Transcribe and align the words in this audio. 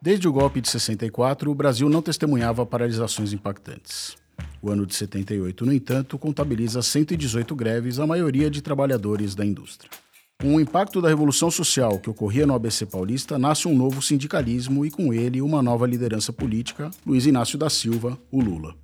Desde 0.00 0.28
o 0.28 0.32
golpe 0.32 0.60
de 0.60 0.68
64, 0.68 1.50
o 1.50 1.54
Brasil 1.54 1.88
não 1.88 2.02
testemunhava 2.02 2.66
paralisações 2.66 3.32
impactantes. 3.32 4.14
O 4.60 4.70
ano 4.70 4.86
de 4.86 4.94
78, 4.94 5.64
no 5.64 5.72
entanto, 5.72 6.18
contabiliza 6.18 6.82
118 6.82 7.54
greves, 7.54 7.98
a 7.98 8.06
maioria 8.06 8.50
de 8.50 8.60
trabalhadores 8.60 9.34
da 9.34 9.44
indústria. 9.44 9.90
Com 10.38 10.54
o 10.54 10.60
impacto 10.60 11.00
da 11.00 11.08
revolução 11.08 11.50
social 11.50 11.98
que 11.98 12.10
ocorria 12.10 12.46
no 12.46 12.54
ABC 12.54 12.84
Paulista, 12.84 13.38
nasce 13.38 13.66
um 13.66 13.74
novo 13.74 14.02
sindicalismo 14.02 14.84
e, 14.84 14.90
com 14.90 15.14
ele, 15.14 15.40
uma 15.40 15.62
nova 15.62 15.86
liderança 15.86 16.30
política, 16.30 16.90
Luiz 17.06 17.24
Inácio 17.24 17.58
da 17.58 17.70
Silva, 17.70 18.18
o 18.30 18.40
Lula. 18.42 18.74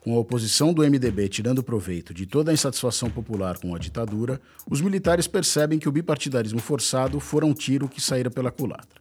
Com 0.00 0.14
a 0.14 0.18
oposição 0.18 0.72
do 0.72 0.82
MDB 0.82 1.28
tirando 1.28 1.62
proveito 1.62 2.14
de 2.14 2.24
toda 2.24 2.52
a 2.52 2.54
insatisfação 2.54 3.10
popular 3.10 3.58
com 3.58 3.74
a 3.74 3.78
ditadura, 3.78 4.40
os 4.70 4.80
militares 4.80 5.26
percebem 5.26 5.78
que 5.78 5.88
o 5.88 5.92
bipartidarismo 5.92 6.60
forçado 6.60 7.18
fora 7.18 7.46
um 7.46 7.52
tiro 7.52 7.88
que 7.88 8.00
saíra 8.00 8.30
pela 8.30 8.52
culatra. 8.52 9.00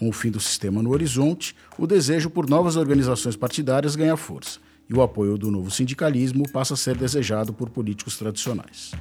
Com 0.00 0.08
o 0.08 0.12
fim 0.12 0.30
do 0.30 0.40
sistema 0.40 0.82
no 0.82 0.92
horizonte, 0.92 1.54
o 1.76 1.86
desejo 1.86 2.30
por 2.30 2.48
novas 2.48 2.74
organizações 2.74 3.36
partidárias 3.36 3.94
ganha 3.94 4.16
força 4.16 4.58
e 4.88 4.94
o 4.94 5.02
apoio 5.02 5.36
do 5.36 5.50
novo 5.50 5.70
sindicalismo 5.70 6.50
passa 6.50 6.72
a 6.72 6.76
ser 6.76 6.96
desejado 6.96 7.52
por 7.52 7.68
políticos 7.68 8.16
tradicionais. 8.16 8.92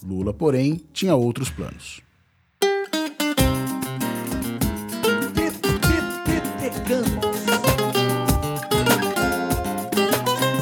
Lula, 0.00 0.32
porém, 0.32 0.80
tinha 0.92 1.16
outros 1.16 1.50
planos. 1.50 2.00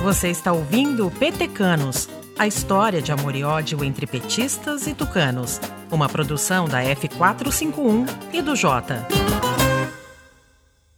Você 0.03 0.29
está 0.29 0.53
ouvindo 0.53 1.11
Petecanos, 1.11 2.09
a 2.39 2.47
história 2.47 3.03
de 3.03 3.13
amor 3.13 3.37
e 3.37 3.45
ódio 3.45 3.85
entre 3.85 4.07
petistas 4.07 4.87
e 4.87 4.95
tucanos. 4.95 5.61
Uma 5.91 6.09
produção 6.09 6.67
da 6.67 6.83
F451 6.83 8.09
e 8.33 8.41
do 8.41 8.57
Jota. 8.57 9.07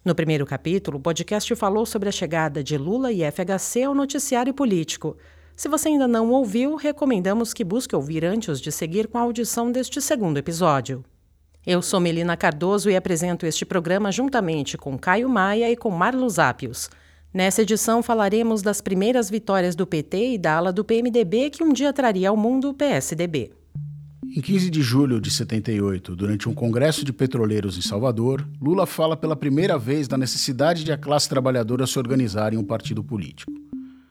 No 0.04 0.14
primeiro 0.14 0.44
capítulo, 0.44 0.98
o 0.98 1.00
podcast 1.00 1.54
falou 1.54 1.86
sobre 1.86 2.10
a 2.10 2.12
chegada 2.12 2.62
de 2.62 2.76
Lula 2.76 3.10
e 3.10 3.22
FHC 3.22 3.84
ao 3.84 3.94
noticiário 3.94 4.52
político. 4.52 5.16
Se 5.56 5.66
você 5.66 5.88
ainda 5.88 6.06
não 6.06 6.30
ouviu, 6.30 6.76
recomendamos 6.76 7.54
que 7.54 7.64
busque 7.64 7.96
ouvir 7.96 8.22
antes 8.22 8.60
de 8.60 8.70
seguir 8.70 9.08
com 9.08 9.16
a 9.16 9.22
audição 9.22 9.72
deste 9.72 10.02
segundo 10.02 10.36
episódio. 10.36 11.02
Eu 11.66 11.80
sou 11.80 12.00
Melina 12.00 12.36
Cardoso 12.36 12.90
e 12.90 12.96
apresento 12.96 13.46
este 13.46 13.64
programa 13.64 14.12
juntamente 14.12 14.76
com 14.76 14.98
Caio 14.98 15.26
Maia 15.26 15.70
e 15.70 15.76
com 15.76 15.88
Marlos 15.88 16.34
Zápios. 16.34 16.90
Nessa 17.32 17.62
edição 17.62 18.02
falaremos 18.02 18.60
das 18.60 18.82
primeiras 18.82 19.30
vitórias 19.30 19.74
do 19.74 19.86
PT 19.86 20.34
e 20.34 20.38
da 20.38 20.56
ala 20.56 20.70
do 20.70 20.84
PMDB 20.84 21.48
que 21.48 21.64
um 21.64 21.72
dia 21.72 21.94
traria 21.94 22.28
ao 22.28 22.36
mundo 22.36 22.68
o 22.68 22.74
PSDB. 22.74 23.52
Em 24.36 24.40
15 24.40 24.68
de 24.68 24.82
julho 24.82 25.20
de 25.20 25.30
78, 25.30 26.16
durante 26.16 26.48
um 26.48 26.54
congresso 26.54 27.04
de 27.04 27.12
petroleiros 27.12 27.78
em 27.78 27.80
Salvador, 27.80 28.44
Lula 28.60 28.84
fala 28.84 29.16
pela 29.16 29.36
primeira 29.36 29.78
vez 29.78 30.08
da 30.08 30.18
necessidade 30.18 30.82
de 30.82 30.90
a 30.90 30.98
classe 30.98 31.28
trabalhadora 31.28 31.86
se 31.86 31.96
organizar 32.00 32.52
em 32.52 32.56
um 32.56 32.64
partido 32.64 33.04
político. 33.04 33.52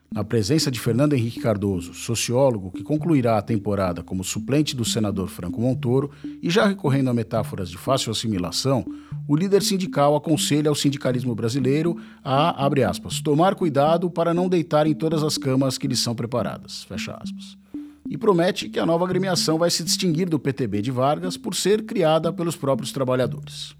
Na 0.09 0.23
presença 0.23 0.71
de 0.71 0.79
Fernando 0.79 1.11
Henrique 1.11 1.41
Cardoso, 1.41 1.93
sociólogo 1.93 2.71
que 2.71 2.83
concluirá 2.83 3.37
a 3.37 3.41
temporada 3.41 4.01
como 4.01 4.23
suplente 4.23 4.77
do 4.77 4.85
senador 4.85 5.27
Franco 5.27 5.59
Montoro, 5.59 6.09
e 6.41 6.49
já 6.49 6.65
recorrendo 6.65 7.09
a 7.09 7.13
metáforas 7.13 7.69
de 7.69 7.77
fácil 7.77 8.09
assimilação, 8.09 8.85
o 9.27 9.35
líder 9.35 9.61
sindical 9.61 10.15
aconselha 10.15 10.69
ao 10.69 10.75
sindicalismo 10.75 11.35
brasileiro 11.35 11.97
a, 12.23 12.65
abre 12.65 12.85
aspas, 12.85 13.19
tomar 13.19 13.55
cuidado 13.55 14.09
para 14.09 14.33
não 14.33 14.47
deitar 14.47 14.87
em 14.87 14.93
todas 14.93 15.21
as 15.21 15.37
camas 15.37 15.77
que 15.77 15.85
lhes 15.85 15.99
são 15.99 16.15
preparadas, 16.15 16.85
fecha 16.85 17.11
aspas. 17.11 17.61
E 18.13 18.17
promete 18.17 18.69
que 18.69 18.79
a 18.79 18.85
nova 18.85 19.05
agremiação 19.05 19.57
vai 19.57 19.71
se 19.71 19.83
distinguir 19.83 20.29
do 20.29 20.37
PTB 20.37 20.83
de 20.83 20.91
Vargas 20.91 21.35
por 21.35 21.55
ser 21.55 21.83
criada 21.83 22.31
pelos 22.31 22.55
próprios 22.55 22.91
trabalhadores. 22.91 23.75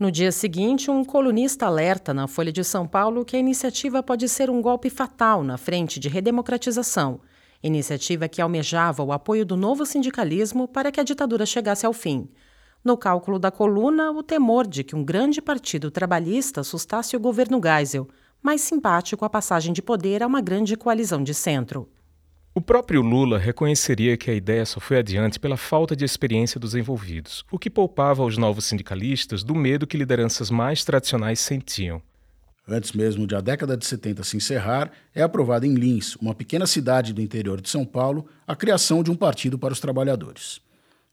No 0.00 0.10
dia 0.10 0.32
seguinte, 0.32 0.90
um 0.90 1.04
colunista 1.04 1.66
alerta 1.66 2.14
na 2.14 2.26
Folha 2.26 2.50
de 2.50 2.64
São 2.64 2.88
Paulo 2.88 3.26
que 3.26 3.36
a 3.36 3.38
iniciativa 3.38 4.02
pode 4.02 4.26
ser 4.26 4.48
um 4.48 4.62
golpe 4.62 4.88
fatal 4.88 5.44
na 5.44 5.58
frente 5.58 6.00
de 6.00 6.08
redemocratização, 6.08 7.20
iniciativa 7.62 8.26
que 8.26 8.40
almejava 8.40 9.02
o 9.02 9.12
apoio 9.12 9.44
do 9.44 9.54
novo 9.54 9.84
sindicalismo 9.84 10.66
para 10.66 10.90
que 10.90 10.98
a 10.98 11.04
ditadura 11.04 11.44
chegasse 11.44 11.84
ao 11.84 11.92
fim. 11.92 12.26
No 12.82 12.96
cálculo 12.96 13.38
da 13.38 13.50
coluna, 13.50 14.10
o 14.12 14.22
temor 14.22 14.66
de 14.66 14.82
que 14.82 14.96
um 14.96 15.04
grande 15.04 15.42
partido 15.42 15.90
trabalhista 15.90 16.62
assustasse 16.62 17.14
o 17.14 17.20
governo 17.20 17.60
Geisel, 17.62 18.08
mais 18.42 18.62
simpático 18.62 19.26
à 19.26 19.28
passagem 19.28 19.74
de 19.74 19.82
poder 19.82 20.22
a 20.22 20.26
uma 20.26 20.40
grande 20.40 20.74
coalizão 20.74 21.22
de 21.22 21.34
centro. 21.34 21.86
O 22.56 22.60
próprio 22.60 23.02
Lula 23.02 23.36
reconheceria 23.36 24.16
que 24.16 24.30
a 24.30 24.34
ideia 24.34 24.64
só 24.64 24.78
foi 24.78 24.98
adiante 24.98 25.40
pela 25.40 25.56
falta 25.56 25.96
de 25.96 26.04
experiência 26.04 26.60
dos 26.60 26.76
envolvidos, 26.76 27.44
o 27.50 27.58
que 27.58 27.68
poupava 27.68 28.22
aos 28.22 28.38
novos 28.38 28.66
sindicalistas 28.66 29.42
do 29.42 29.56
medo 29.56 29.88
que 29.88 29.96
lideranças 29.96 30.52
mais 30.52 30.84
tradicionais 30.84 31.40
sentiam. 31.40 32.00
Antes 32.68 32.92
mesmo 32.92 33.26
de 33.26 33.34
a 33.34 33.40
década 33.40 33.76
de 33.76 33.84
70 33.84 34.22
se 34.22 34.36
encerrar, 34.36 34.92
é 35.12 35.20
aprovada 35.20 35.66
em 35.66 35.74
Lins, 35.74 36.14
uma 36.14 36.32
pequena 36.32 36.64
cidade 36.64 37.12
do 37.12 37.20
interior 37.20 37.60
de 37.60 37.68
São 37.68 37.84
Paulo, 37.84 38.24
a 38.46 38.54
criação 38.54 39.02
de 39.02 39.10
um 39.10 39.16
partido 39.16 39.58
para 39.58 39.72
os 39.72 39.80
trabalhadores. 39.80 40.60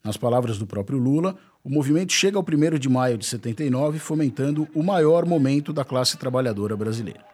Nas 0.04 0.16
palavras 0.16 0.58
do 0.58 0.66
próprio 0.66 0.96
Lula, 0.96 1.34
o 1.64 1.68
movimento 1.68 2.12
chega 2.12 2.38
ao 2.38 2.44
1 2.44 2.78
de 2.78 2.88
maio 2.88 3.18
de 3.18 3.26
79 3.26 3.98
fomentando 3.98 4.68
o 4.76 4.82
maior 4.84 5.26
momento 5.26 5.72
da 5.72 5.84
classe 5.84 6.16
trabalhadora 6.16 6.76
brasileira. 6.76 7.31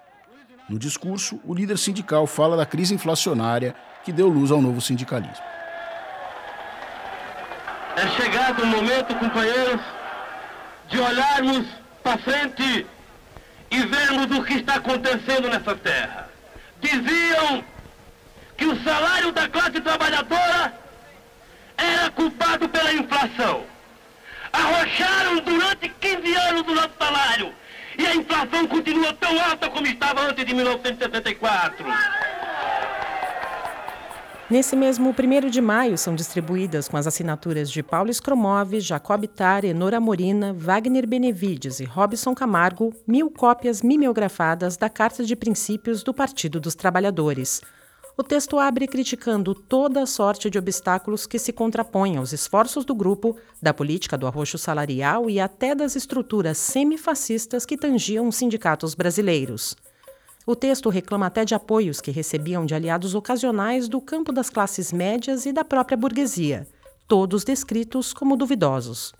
No 0.68 0.78
discurso, 0.78 1.40
o 1.44 1.54
líder 1.54 1.78
sindical 1.78 2.26
fala 2.26 2.54
da 2.54 2.66
crise 2.66 2.94
inflacionária 2.94 3.74
que 4.04 4.12
deu 4.12 4.28
luz 4.28 4.50
ao 4.50 4.60
novo 4.60 4.82
sindicalismo. 4.82 5.44
É 7.96 8.06
chegado 8.20 8.62
o 8.62 8.66
momento, 8.66 9.14
companheiros, 9.14 9.80
de 10.90 11.00
olharmos 11.00 11.66
para 12.02 12.18
frente 12.18 12.86
e 13.70 13.80
vermos 13.80 14.38
o 14.38 14.44
que 14.44 14.54
está 14.54 14.74
acontecendo 14.74 15.48
nessa 15.48 15.74
terra. 15.74 16.28
Diziam 16.80 17.64
que 18.56 18.66
o 18.66 18.82
salário 18.82 19.32
da 19.32 19.48
classe 19.48 19.80
trabalhadora 19.80 20.74
era 21.78 22.10
culpado 22.10 22.68
pela 22.68 22.92
inflação. 22.92 23.64
Arrocharam 24.52 25.40
durante 25.40 25.88
15 25.88 26.34
anos 26.34 26.62
o 26.68 26.74
nosso 26.74 26.92
salário 26.98 27.54
e 27.98 28.06
a 28.06 28.14
inflação 28.14 28.66
continua 28.68 29.12
tão 29.14 29.38
alta 29.42 29.68
como 29.68 29.86
estava 29.86 30.20
antes 30.22 30.46
de 30.46 30.54
1974. 30.54 31.84
Nesse 34.50 34.74
mesmo 34.74 35.10
1 35.10 35.50
de 35.50 35.60
maio, 35.60 35.98
são 35.98 36.14
distribuídas 36.14 36.88
com 36.88 36.96
as 36.96 37.06
assinaturas 37.06 37.70
de 37.70 37.82
Paulo 37.82 38.10
Scromov, 38.14 38.80
Jacob 38.80 39.26
Tar, 39.26 39.62
Enora 39.66 40.00
Morina, 40.00 40.54
Wagner 40.54 41.06
Benevides 41.06 41.80
e 41.80 41.84
Robson 41.84 42.34
Camargo 42.34 42.94
mil 43.06 43.30
cópias 43.30 43.82
mimeografadas 43.82 44.78
da 44.78 44.88
Carta 44.88 45.22
de 45.22 45.36
Princípios 45.36 46.02
do 46.02 46.14
Partido 46.14 46.58
dos 46.58 46.74
Trabalhadores. 46.74 47.60
O 48.20 48.22
texto 48.24 48.58
abre 48.58 48.88
criticando 48.88 49.54
toda 49.54 50.04
sorte 50.04 50.50
de 50.50 50.58
obstáculos 50.58 51.24
que 51.24 51.38
se 51.38 51.52
contrapõem 51.52 52.16
aos 52.16 52.32
esforços 52.32 52.84
do 52.84 52.92
grupo, 52.92 53.36
da 53.62 53.72
política 53.72 54.18
do 54.18 54.26
arroxo 54.26 54.58
salarial 54.58 55.30
e 55.30 55.38
até 55.38 55.72
das 55.72 55.94
estruturas 55.94 56.58
semifascistas 56.58 57.64
que 57.64 57.76
tangiam 57.76 58.26
os 58.26 58.34
sindicatos 58.34 58.96
brasileiros. 58.96 59.76
O 60.44 60.56
texto 60.56 60.88
reclama 60.88 61.26
até 61.26 61.44
de 61.44 61.54
apoios 61.54 62.00
que 62.00 62.10
recebiam 62.10 62.66
de 62.66 62.74
aliados 62.74 63.14
ocasionais 63.14 63.88
do 63.88 64.00
campo 64.00 64.32
das 64.32 64.50
classes 64.50 64.92
médias 64.92 65.46
e 65.46 65.52
da 65.52 65.64
própria 65.64 65.96
burguesia, 65.96 66.66
todos 67.06 67.44
descritos 67.44 68.12
como 68.12 68.36
duvidosos. 68.36 69.12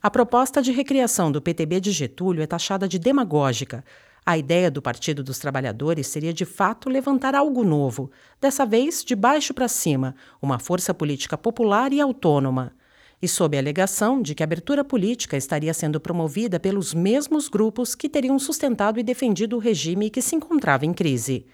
A 0.00 0.08
proposta 0.08 0.62
de 0.62 0.70
recriação 0.70 1.32
do 1.32 1.42
PTB 1.42 1.80
de 1.80 1.90
Getúlio 1.90 2.44
é 2.44 2.46
taxada 2.46 2.86
de 2.86 2.96
demagógica. 2.96 3.84
A 4.28 4.36
ideia 4.36 4.72
do 4.72 4.82
Partido 4.82 5.22
dos 5.22 5.38
Trabalhadores 5.38 6.08
seria 6.08 6.32
de 6.32 6.44
fato 6.44 6.90
levantar 6.90 7.36
algo 7.36 7.62
novo, 7.62 8.10
dessa 8.40 8.66
vez 8.66 9.04
de 9.04 9.14
baixo 9.14 9.54
para 9.54 9.68
cima, 9.68 10.16
uma 10.42 10.58
força 10.58 10.92
política 10.92 11.38
popular 11.38 11.92
e 11.92 12.00
autônoma 12.00 12.74
e 13.22 13.28
sob 13.28 13.56
a 13.56 13.60
alegação 13.60 14.20
de 14.20 14.34
que 14.34 14.42
a 14.42 14.44
abertura 14.44 14.84
política 14.84 15.36
estaria 15.36 15.72
sendo 15.72 16.00
promovida 16.00 16.60
pelos 16.60 16.92
mesmos 16.92 17.48
grupos 17.48 17.94
que 17.94 18.08
teriam 18.08 18.38
sustentado 18.38 19.00
e 19.00 19.02
defendido 19.02 19.56
o 19.56 19.60
regime 19.60 20.10
que 20.10 20.20
se 20.20 20.36
encontrava 20.36 20.84
em 20.84 20.92
crise. 20.92 21.46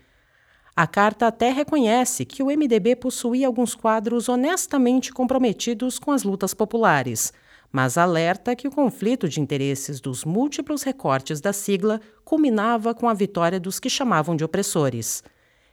A 0.75 0.87
carta 0.87 1.27
até 1.27 1.53
reconhece 1.53 2.25
que 2.25 2.43
o 2.43 2.47
MDB 2.47 2.97
possuía 2.97 3.47
alguns 3.47 3.75
quadros 3.75 4.29
honestamente 4.29 5.13
comprometidos 5.13 5.99
com 5.99 6.11
as 6.11 6.23
lutas 6.23 6.55
populares, 6.55 7.33
mas 7.73 7.97
alerta 7.97 8.55
que 8.55 8.69
o 8.69 8.71
conflito 8.71 9.29
de 9.29 9.41
interesses 9.41 9.99
dos 9.99 10.25
múltiplos 10.25 10.83
recortes 10.83 11.41
da 11.41 11.53
sigla 11.53 12.01
culminava 12.23 12.95
com 12.95 13.09
a 13.09 13.15
vitória 13.15 13.59
dos 13.59 13.81
que 13.81 13.89
chamavam 13.89 14.37
de 14.37 14.45
opressores. 14.45 15.25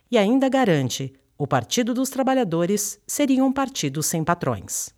E 0.10 0.18
ainda 0.18 0.48
garante: 0.48 1.14
o 1.38 1.46
Partido 1.46 1.94
dos 1.94 2.10
Trabalhadores 2.10 3.00
seria 3.06 3.44
um 3.44 3.52
partido 3.52 4.02
sem 4.02 4.24
patrões. 4.24 4.98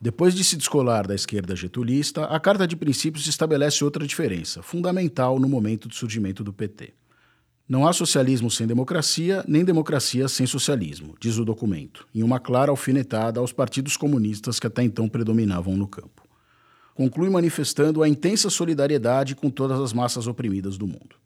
Depois 0.00 0.34
de 0.34 0.44
se 0.44 0.56
descolar 0.56 1.06
da 1.06 1.14
esquerda 1.14 1.56
getulista, 1.56 2.24
a 2.26 2.38
Carta 2.38 2.66
de 2.66 2.76
Princípios 2.76 3.26
estabelece 3.26 3.82
outra 3.82 4.06
diferença, 4.06 4.62
fundamental 4.62 5.38
no 5.40 5.48
momento 5.48 5.88
do 5.88 5.94
surgimento 5.94 6.44
do 6.44 6.52
PT. 6.52 6.94
Não 7.68 7.84
há 7.84 7.92
socialismo 7.92 8.48
sem 8.48 8.64
democracia, 8.64 9.44
nem 9.48 9.64
democracia 9.64 10.28
sem 10.28 10.46
socialismo, 10.46 11.16
diz 11.18 11.36
o 11.36 11.44
documento, 11.44 12.06
em 12.14 12.22
uma 12.22 12.38
clara 12.38 12.70
alfinetada 12.70 13.40
aos 13.40 13.52
partidos 13.52 13.96
comunistas 13.96 14.60
que 14.60 14.68
até 14.68 14.84
então 14.84 15.08
predominavam 15.08 15.76
no 15.76 15.88
campo. 15.88 16.22
conclui 16.94 17.28
manifestando 17.28 18.02
a 18.02 18.08
intensa 18.08 18.48
solidariedade 18.48 19.34
com 19.34 19.50
todas 19.50 19.80
as 19.80 19.92
massas 19.92 20.26
oprimidas 20.26 20.78
do 20.78 20.86
mundo. 20.86 21.16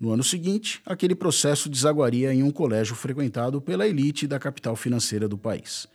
No 0.00 0.10
ano 0.10 0.24
seguinte, 0.24 0.80
aquele 0.84 1.14
processo 1.14 1.68
desaguaria 1.68 2.34
em 2.34 2.42
um 2.42 2.50
colégio 2.50 2.96
frequentado 2.96 3.60
pela 3.60 3.86
elite 3.86 4.26
da 4.26 4.40
capital 4.40 4.74
financeira 4.74 5.28
do 5.28 5.38
país. 5.38 5.86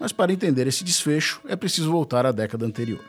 Mas 0.00 0.12
para 0.12 0.32
entender 0.32 0.66
esse 0.66 0.82
desfecho, 0.82 1.40
é 1.46 1.56
preciso 1.56 1.90
voltar 1.90 2.24
à 2.24 2.32
década 2.32 2.64
anterior. 2.64 3.04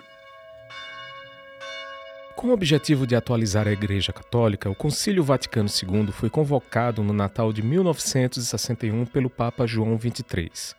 Com 2.46 2.52
o 2.52 2.54
objetivo 2.54 3.08
de 3.08 3.16
atualizar 3.16 3.68
a 3.68 3.72
Igreja 3.72 4.14
Católica, 4.14 4.70
o 4.70 4.76
Concílio 4.76 5.24
Vaticano 5.24 5.68
II 5.68 6.12
foi 6.12 6.30
convocado 6.30 7.02
no 7.02 7.12
Natal 7.12 7.52
de 7.52 7.64
1961 7.64 9.04
pelo 9.08 9.32
Papa 9.32 9.66
João 9.66 10.00
XXIII. 10.00 10.76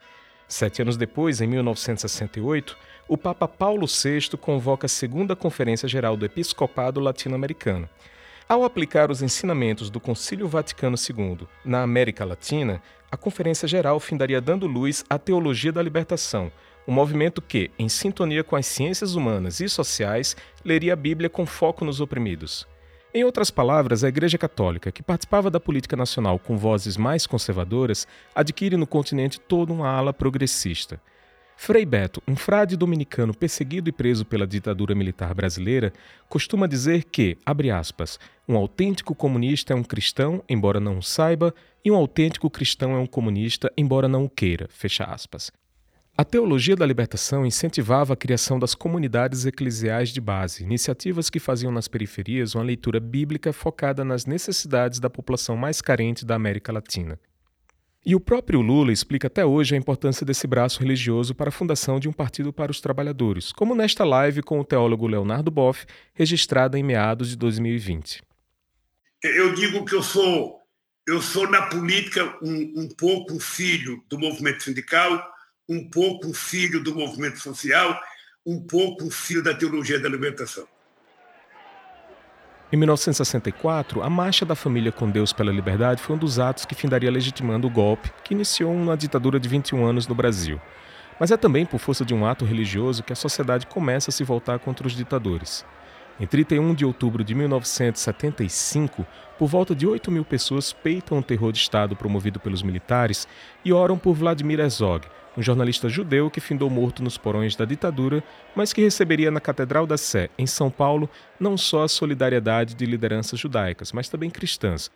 Sete 0.47 0.83
anos 0.83 0.97
depois, 0.97 1.41
em 1.41 1.49
1968, 1.49 2.79
o 3.09 3.19
Papa 3.19 3.49
Paulo 3.49 3.85
VI 3.89 4.37
convoca 4.41 4.87
a 4.87 4.89
Segunda 4.89 5.35
Conferência 5.35 5.89
Geral 5.89 6.17
do 6.17 6.25
Episcopado 6.25 7.01
Latino-Americano. 7.01 7.89
Ao 8.49 8.62
aplicar 8.62 9.11
os 9.11 9.21
ensinamentos 9.21 9.91
do 9.91 9.99
Concílio 9.99 10.47
Vaticano 10.47 10.97
II 10.97 11.49
na 11.65 11.83
América 11.83 12.25
Latina, 12.25 12.81
a 13.11 13.17
Conferência 13.17 13.67
Geral 13.67 13.99
findaria 13.99 14.41
dando 14.41 14.69
luz 14.69 15.05
à 15.11 15.19
Teologia 15.19 15.73
da 15.73 15.83
Libertação, 15.83 16.53
um 16.87 16.93
movimento 16.93 17.43
que, 17.43 17.71
em 17.79 17.88
sintonia 17.88 18.44
com 18.44 18.56
as 18.56 18.67
ciências 18.67 19.15
humanas 19.15 19.61
e 19.61 19.69
sociais, 19.69 20.37
leria 20.65 20.93
a 20.93 20.97
Bíblia 20.97 21.29
com 21.29 21.44
foco 21.44 21.85
nos 21.85 22.00
oprimidos. 22.00 22.67
Em 23.12 23.25
outras 23.25 23.50
palavras, 23.50 24.05
a 24.05 24.09
Igreja 24.09 24.37
Católica, 24.37 24.93
que 24.93 25.03
participava 25.03 25.50
da 25.50 25.59
política 25.59 25.97
nacional 25.97 26.38
com 26.38 26.56
vozes 26.59 26.97
mais 26.97 27.27
conservadoras, 27.27 28.06
adquire 28.35 28.77
no 28.77 28.87
continente 28.87 29.41
toda 29.41 29.73
uma 29.73 29.88
ala 29.88 30.12
progressista. 30.12 31.00
Frei 31.56 31.87
Beto, 31.87 32.23
um 32.29 32.37
frade 32.37 32.77
dominicano 32.77 33.33
perseguido 33.33 33.88
e 33.88 33.93
preso 33.93 34.27
pela 34.27 34.47
ditadura 34.47 34.94
militar 34.94 35.35
brasileira, 35.35 35.94
costuma 36.29 36.67
dizer 36.67 37.05
que, 37.05 37.38
abre 37.47 37.71
aspas, 37.71 38.21
um 38.47 38.55
autêntico 38.55 39.15
comunista 39.15 39.73
é 39.73 39.77
um 39.77 39.83
cristão, 39.83 40.44
embora 40.47 40.79
não 40.79 40.99
o 40.99 41.03
saiba, 41.03 41.55
e 41.83 41.91
um 41.91 41.97
autêntico 41.97 42.50
cristão 42.50 42.93
é 42.94 42.99
um 42.99 43.06
comunista, 43.06 43.73
embora 43.79 44.06
não 44.06 44.27
o 44.27 44.29
queira, 44.29 44.69
fecha 44.69 45.05
aspas. 45.05 45.50
A 46.19 46.25
teologia 46.25 46.75
da 46.75 46.87
libertação 46.87 47.45
incentivava 47.45 48.15
a 48.15 48.17
criação 48.17 48.59
das 48.59 48.75
comunidades 48.75 49.45
eclesiais 49.45 50.09
de 50.09 50.19
base, 50.19 50.63
iniciativas 50.63 51.29
que 51.29 51.39
faziam 51.39 51.71
nas 51.71 51.89
periferias 51.89 52.55
uma 52.55 52.65
leitura 52.65 52.99
bíblica 52.99 53.53
focada 53.53 54.03
nas 54.03 54.25
necessidades 54.25 54.99
da 54.99 55.11
população 55.11 55.59
mais 55.59 55.83
carente 55.83 56.25
da 56.25 56.35
América 56.35 56.73
Latina. 56.73 57.21
E 58.05 58.15
o 58.15 58.21
próprio 58.21 58.63
Lula 58.63 58.93
explica 58.93 59.27
até 59.27 59.45
hoje 59.45 59.75
a 59.75 59.79
importância 59.79 60.25
desse 60.25 60.47
braço 60.47 60.81
religioso 60.81 61.35
para 61.35 61.51
a 61.51 61.53
fundação 61.53 62.01
de 62.01 62.09
um 62.09 62.13
partido 62.15 62.51
para 62.51 62.73
os 62.73 62.81
trabalhadores, 62.81 63.53
como 63.53 63.75
nesta 63.75 64.03
live 64.03 64.43
com 64.43 64.59
o 64.59 64.65
teólogo 64.65 65.07
Leonardo 65.07 65.51
Boff, 65.51 65.85
registrada 66.15 66.79
em 66.79 66.83
meados 66.83 67.29
de 67.29 67.37
2020. 67.37 68.23
Eu 69.23 69.53
digo 69.55 69.85
que 69.85 69.95
eu 69.95 70.03
sou, 70.03 70.62
eu 71.07 71.21
sou 71.21 71.47
na 71.51 71.67
política 71.67 72.39
um, 72.41 72.85
um 72.85 72.89
pouco 72.89 73.39
filho 73.39 74.03
do 74.09 74.19
movimento 74.19 74.62
sindical, 74.62 75.36
um 75.69 75.89
pouco 75.89 76.33
filho 76.33 76.83
do 76.83 76.95
movimento 76.95 77.39
social, 77.39 78.01
um 78.45 78.61
pouco 78.61 79.11
filho 79.11 79.43
da 79.43 79.55
teologia 79.55 79.99
da 79.99 80.09
libertação. 80.09 80.67
Em 82.73 82.77
1964, 82.77 84.03
a 84.03 84.11
Marcha 84.11 84.45
da 84.45 84.57
Família 84.57 84.91
com 84.91 85.09
Deus 85.09 85.33
pela 85.33 85.53
Liberdade 85.53 86.03
foi 86.03 86.17
um 86.17 86.19
dos 86.19 86.41
atos 86.41 86.65
que 86.65 86.75
findaria 86.75 87.11
legitimando 87.11 87.67
o 87.67 87.71
golpe 87.71 88.13
que 88.25 88.35
iniciou 88.35 88.73
uma 88.73 88.97
ditadura 88.97 89.39
de 89.39 89.49
21 89.49 89.85
anos 89.85 90.09
no 90.09 90.17
Brasil. 90.17 90.61
Mas 91.19 91.31
é 91.31 91.37
também 91.37 91.65
por 91.65 91.79
força 91.79 92.05
de 92.05 92.12
um 92.12 92.27
ato 92.27 92.45
religioso 92.45 93.05
que 93.05 93.12
a 93.12 93.17
sociedade 93.17 93.67
começa 93.67 94.11
a 94.11 94.12
se 94.12 94.25
voltar 94.25 94.59
contra 94.59 94.87
os 94.87 94.95
ditadores. 94.95 95.65
Em 96.19 96.27
31 96.27 96.75
de 96.75 96.85
outubro 96.85 97.23
de 97.23 97.35
1975, 97.35 99.07
por 99.39 99.47
volta 99.47 99.75
de 99.75 99.87
8 99.87 100.11
mil 100.11 100.25
pessoas 100.25 100.73
peitam 100.73 101.19
o 101.19 101.23
terror 101.23 101.53
de 101.53 101.59
Estado 101.59 101.95
promovido 101.95 102.41
pelos 102.41 102.62
militares 102.62 103.29
e 103.65 103.73
oram 103.73 103.97
por 103.97 104.15
Vladimir 104.15 104.59
Herzog, 104.59 105.07
um 105.37 105.43
jornalista 105.43 105.88
judeu 105.88 106.31
que 106.31 106.41
findou 106.41 106.71
morto 106.71 107.03
nos 107.03 107.19
porões 107.19 107.55
da 107.55 107.65
ditadura, 107.65 108.23
mas 108.55 108.73
que 108.73 108.81
receberia 108.81 109.31
na 109.31 109.41
Catedral 109.41 109.87
da 109.87 109.99
Sé, 109.99 110.31
em 110.38 110.47
São 110.47 110.71
Paulo, 110.71 111.09
não 111.38 111.56
só 111.56 111.85
a 111.85 111.88
solidariedade 111.88 112.75
de 112.75 112.87
lideranças 112.87 113.38
judaicas, 113.38 113.93
mas 113.93 114.09
também 114.09 114.31
cristãs. 114.31 114.91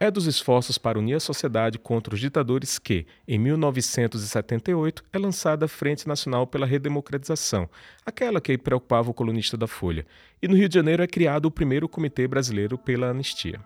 É 0.00 0.10
dos 0.10 0.26
esforços 0.26 0.76
para 0.76 0.98
unir 0.98 1.14
a 1.14 1.20
sociedade 1.20 1.78
contra 1.78 2.14
os 2.14 2.20
ditadores 2.20 2.80
que, 2.80 3.06
em 3.28 3.38
1978, 3.38 5.04
é 5.12 5.18
lançada 5.18 5.66
a 5.66 5.68
Frente 5.68 6.08
Nacional 6.08 6.48
pela 6.48 6.66
Redemocratização, 6.66 7.70
aquela 8.04 8.40
que 8.40 8.58
preocupava 8.58 9.10
o 9.10 9.14
colunista 9.14 9.56
da 9.56 9.68
Folha, 9.68 10.04
e 10.42 10.48
no 10.48 10.56
Rio 10.56 10.68
de 10.68 10.74
Janeiro 10.74 11.02
é 11.02 11.06
criado 11.06 11.46
o 11.46 11.50
primeiro 11.50 11.88
Comitê 11.88 12.26
Brasileiro 12.26 12.76
pela 12.76 13.10
Anistia. 13.10 13.60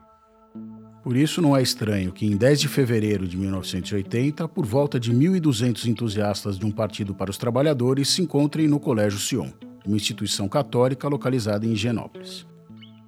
Por 1.03 1.17
isso, 1.17 1.41
não 1.41 1.57
é 1.57 1.63
estranho 1.63 2.13
que, 2.13 2.27
em 2.27 2.37
10 2.37 2.61
de 2.61 2.69
fevereiro 2.69 3.27
de 3.27 3.37
1980, 3.37 4.49
por 4.49 4.67
volta 4.67 4.99
de 4.99 5.13
1.200 5.13 5.87
entusiastas 5.87 6.59
de 6.59 6.67
um 6.67 6.71
partido 6.71 7.15
para 7.15 7.31
os 7.31 7.39
trabalhadores 7.39 8.09
se 8.09 8.21
encontrem 8.21 8.67
no 8.67 8.81
Colégio 8.81 9.19
Sion, 9.19 9.49
uma 9.87 9.97
instituição 9.97 10.49
católica 10.49 11.09
localizada 11.09 11.65
em 11.65 11.73
Higienópolis. 11.73 12.47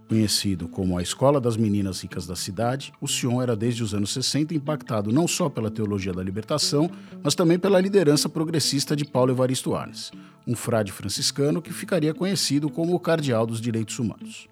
Conhecido 0.08 0.66
como 0.66 0.98
a 0.98 1.02
Escola 1.02 1.40
das 1.40 1.56
Meninas 1.56 2.00
Ricas 2.00 2.26
da 2.26 2.34
cidade, 2.34 2.92
o 3.00 3.06
Sion 3.06 3.40
era 3.40 3.54
desde 3.54 3.82
os 3.82 3.94
anos 3.94 4.12
60 4.12 4.54
impactado 4.54 5.12
não 5.12 5.28
só 5.28 5.48
pela 5.48 5.70
teologia 5.70 6.12
da 6.12 6.22
libertação, 6.22 6.90
mas 7.22 7.34
também 7.36 7.58
pela 7.58 7.80
liderança 7.80 8.28
progressista 8.28 8.96
de 8.96 9.04
Paulo 9.04 9.30
Evaristo 9.30 9.74
Arnes, 9.74 10.10
um 10.46 10.56
frade 10.56 10.90
franciscano 10.90 11.62
que 11.62 11.72
ficaria 11.72 12.12
conhecido 12.12 12.68
como 12.68 12.94
o 12.94 12.98
cardeal 12.98 13.46
dos 13.46 13.60
direitos 13.60 13.98
humanos. 14.00 14.48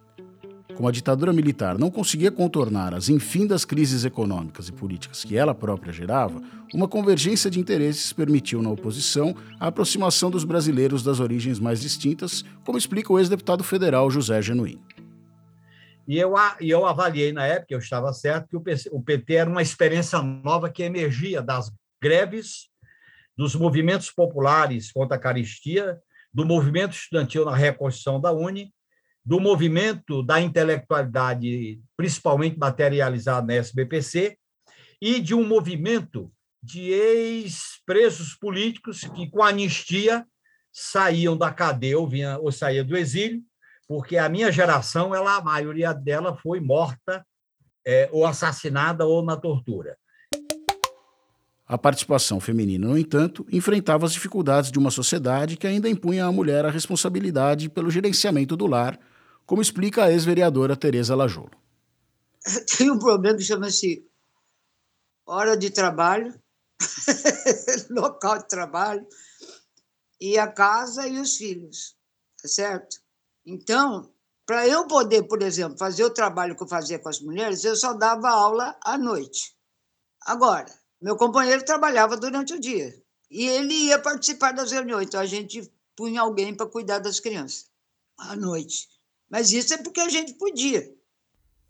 Como 0.78 0.88
a 0.88 0.92
ditadura 0.92 1.32
militar 1.32 1.76
não 1.76 1.90
conseguia 1.90 2.30
contornar 2.30 2.94
as 2.94 3.08
infindas 3.08 3.64
crises 3.64 4.04
econômicas 4.04 4.69
e 4.69 4.72
políticas 4.72 5.25
que 5.25 5.36
ela 5.36 5.52
própria 5.52 5.92
gerava, 5.92 6.40
uma 6.72 6.86
convergência 6.86 7.50
de 7.50 7.58
interesses 7.58 8.12
permitiu 8.12 8.62
na 8.62 8.70
oposição 8.70 9.34
a 9.58 9.66
aproximação 9.66 10.30
dos 10.30 10.44
brasileiros 10.44 11.02
das 11.02 11.19
origens 11.19 11.58
mais 11.58 11.80
distintas, 11.80 12.44
como 12.64 12.78
explica 12.78 13.12
o 13.12 13.19
ex-deputado 13.19 13.64
federal 13.64 14.08
José 14.08 14.40
Genuíno. 14.40 14.80
E 16.06 16.16
eu, 16.16 16.34
e 16.60 16.70
eu 16.70 16.86
avaliei 16.86 17.32
na 17.32 17.44
época, 17.44 17.75
eu 17.75 17.80
estava 17.80 18.12
certo, 18.12 18.46
que 18.46 18.56
o, 18.56 18.60
PC, 18.60 18.88
o 18.92 19.02
PT 19.02 19.34
era 19.34 19.50
uma 19.50 19.62
experiência 19.62 20.22
nova 20.22 20.70
que 20.70 20.84
emergia 20.84 21.42
das 21.42 21.72
greves, 22.00 22.69
dos 23.36 23.56
movimentos 23.56 24.12
populares 24.12 24.92
contra 24.92 25.16
a 25.16 25.20
caristia, 25.20 25.98
do 26.32 26.46
movimento 26.46 26.92
estudantil 26.92 27.44
na 27.44 27.56
reconstrução 27.56 28.20
da 28.20 28.30
Uni 28.30 28.72
do 29.28 29.38
movimento 29.38 30.23
da 30.23 30.40
intelectualidade, 30.40 31.78
principalmente 31.94 32.58
materializado 32.58 33.47
na 33.47 33.56
SBPC, 33.56 34.38
e 35.02 35.20
de 35.20 35.35
um 35.35 35.47
movimento 35.47 36.32
de 36.62 36.88
ex-presos 36.88 38.35
políticos 38.35 39.02
que, 39.14 39.28
com 39.28 39.42
anistia, 39.42 40.26
saíam 40.73 41.37
da 41.37 41.52
cadeia 41.52 41.99
ou, 41.99 42.08
vinha, 42.08 42.38
ou 42.38 42.50
saíam 42.50 42.87
do 42.87 42.97
exílio, 42.97 43.42
porque 43.87 44.16
a 44.16 44.30
minha 44.30 44.50
geração, 44.50 45.14
ela, 45.14 45.37
a 45.37 45.44
maioria 45.44 45.92
dela 45.92 46.35
foi 46.35 46.58
morta 46.58 47.23
é, 47.87 48.08
ou 48.11 48.25
assassinada 48.25 49.04
ou 49.04 49.23
na 49.23 49.37
tortura. 49.37 49.99
A 51.66 51.76
participação 51.76 52.40
feminina, 52.40 52.88
no 52.88 52.97
entanto, 52.97 53.47
enfrentava 53.52 54.06
as 54.06 54.14
dificuldades 54.14 54.73
de 54.73 54.78
uma 54.78 54.90
sociedade 54.90 55.58
que 55.58 55.66
ainda 55.66 55.87
impunha 55.87 56.25
à 56.25 56.32
mulher 56.32 56.64
a 56.64 56.70
responsabilidade 56.70 57.68
pelo 57.68 57.90
gerenciamento 57.90 58.56
do 58.56 58.66
lar 58.66 58.99
como 59.49 59.62
explica 59.62 60.05
a 60.05 60.12
ex-vereadora 60.12 60.76
Tereza 60.76 61.17
Lajolo. 61.17 61.59
Tem 62.76 62.90
um 62.90 62.99
problema 62.99 63.38
que 63.38 63.45
chama-se 63.45 64.07
hora 65.25 65.57
de 65.57 65.71
trabalho, 65.71 66.38
local 67.88 68.38
de 68.40 68.47
trabalho, 68.47 69.07
e 70.21 70.37
a 70.38 70.47
casa 70.47 71.09
e 71.09 71.19
os 71.19 71.35
filhos, 71.37 71.97
tá 72.43 72.47
certo? 72.47 72.99
Então, 73.47 74.12
para 74.45 74.69
eu 74.69 74.87
poder, 74.87 75.23
por 75.23 75.40
exemplo, 75.40 75.78
fazer 75.78 76.05
o 76.05 76.11
trabalho 76.11 76.55
que 76.55 76.62
eu 76.62 76.69
fazia 76.69 76.99
com 76.99 77.09
as 77.09 77.21
mulheres, 77.21 77.64
eu 77.64 77.75
só 77.75 77.95
dava 77.95 78.28
aula 78.28 78.76
à 78.85 78.99
noite. 78.99 79.57
Agora, 80.26 80.71
meu 81.00 81.17
companheiro 81.17 81.64
trabalhava 81.64 82.19
durante 82.19 82.52
o 82.52 82.61
dia 82.61 82.95
e 83.31 83.49
ele 83.49 83.73
ia 83.73 83.99
participar 83.99 84.52
das 84.52 84.73
reuniões, 84.73 85.07
então 85.07 85.21
a 85.21 85.26
gente 85.26 85.73
punha 85.97 86.21
alguém 86.21 86.55
para 86.55 86.67
cuidar 86.67 86.99
das 86.99 87.19
crianças 87.19 87.71
à 88.19 88.37
noite. 88.37 88.98
Mas 89.28 89.52
isso 89.52 89.75
é 89.75 89.78
porque 89.78 90.00
a 90.00 90.08
gente 90.08 90.35
podia. 90.35 90.88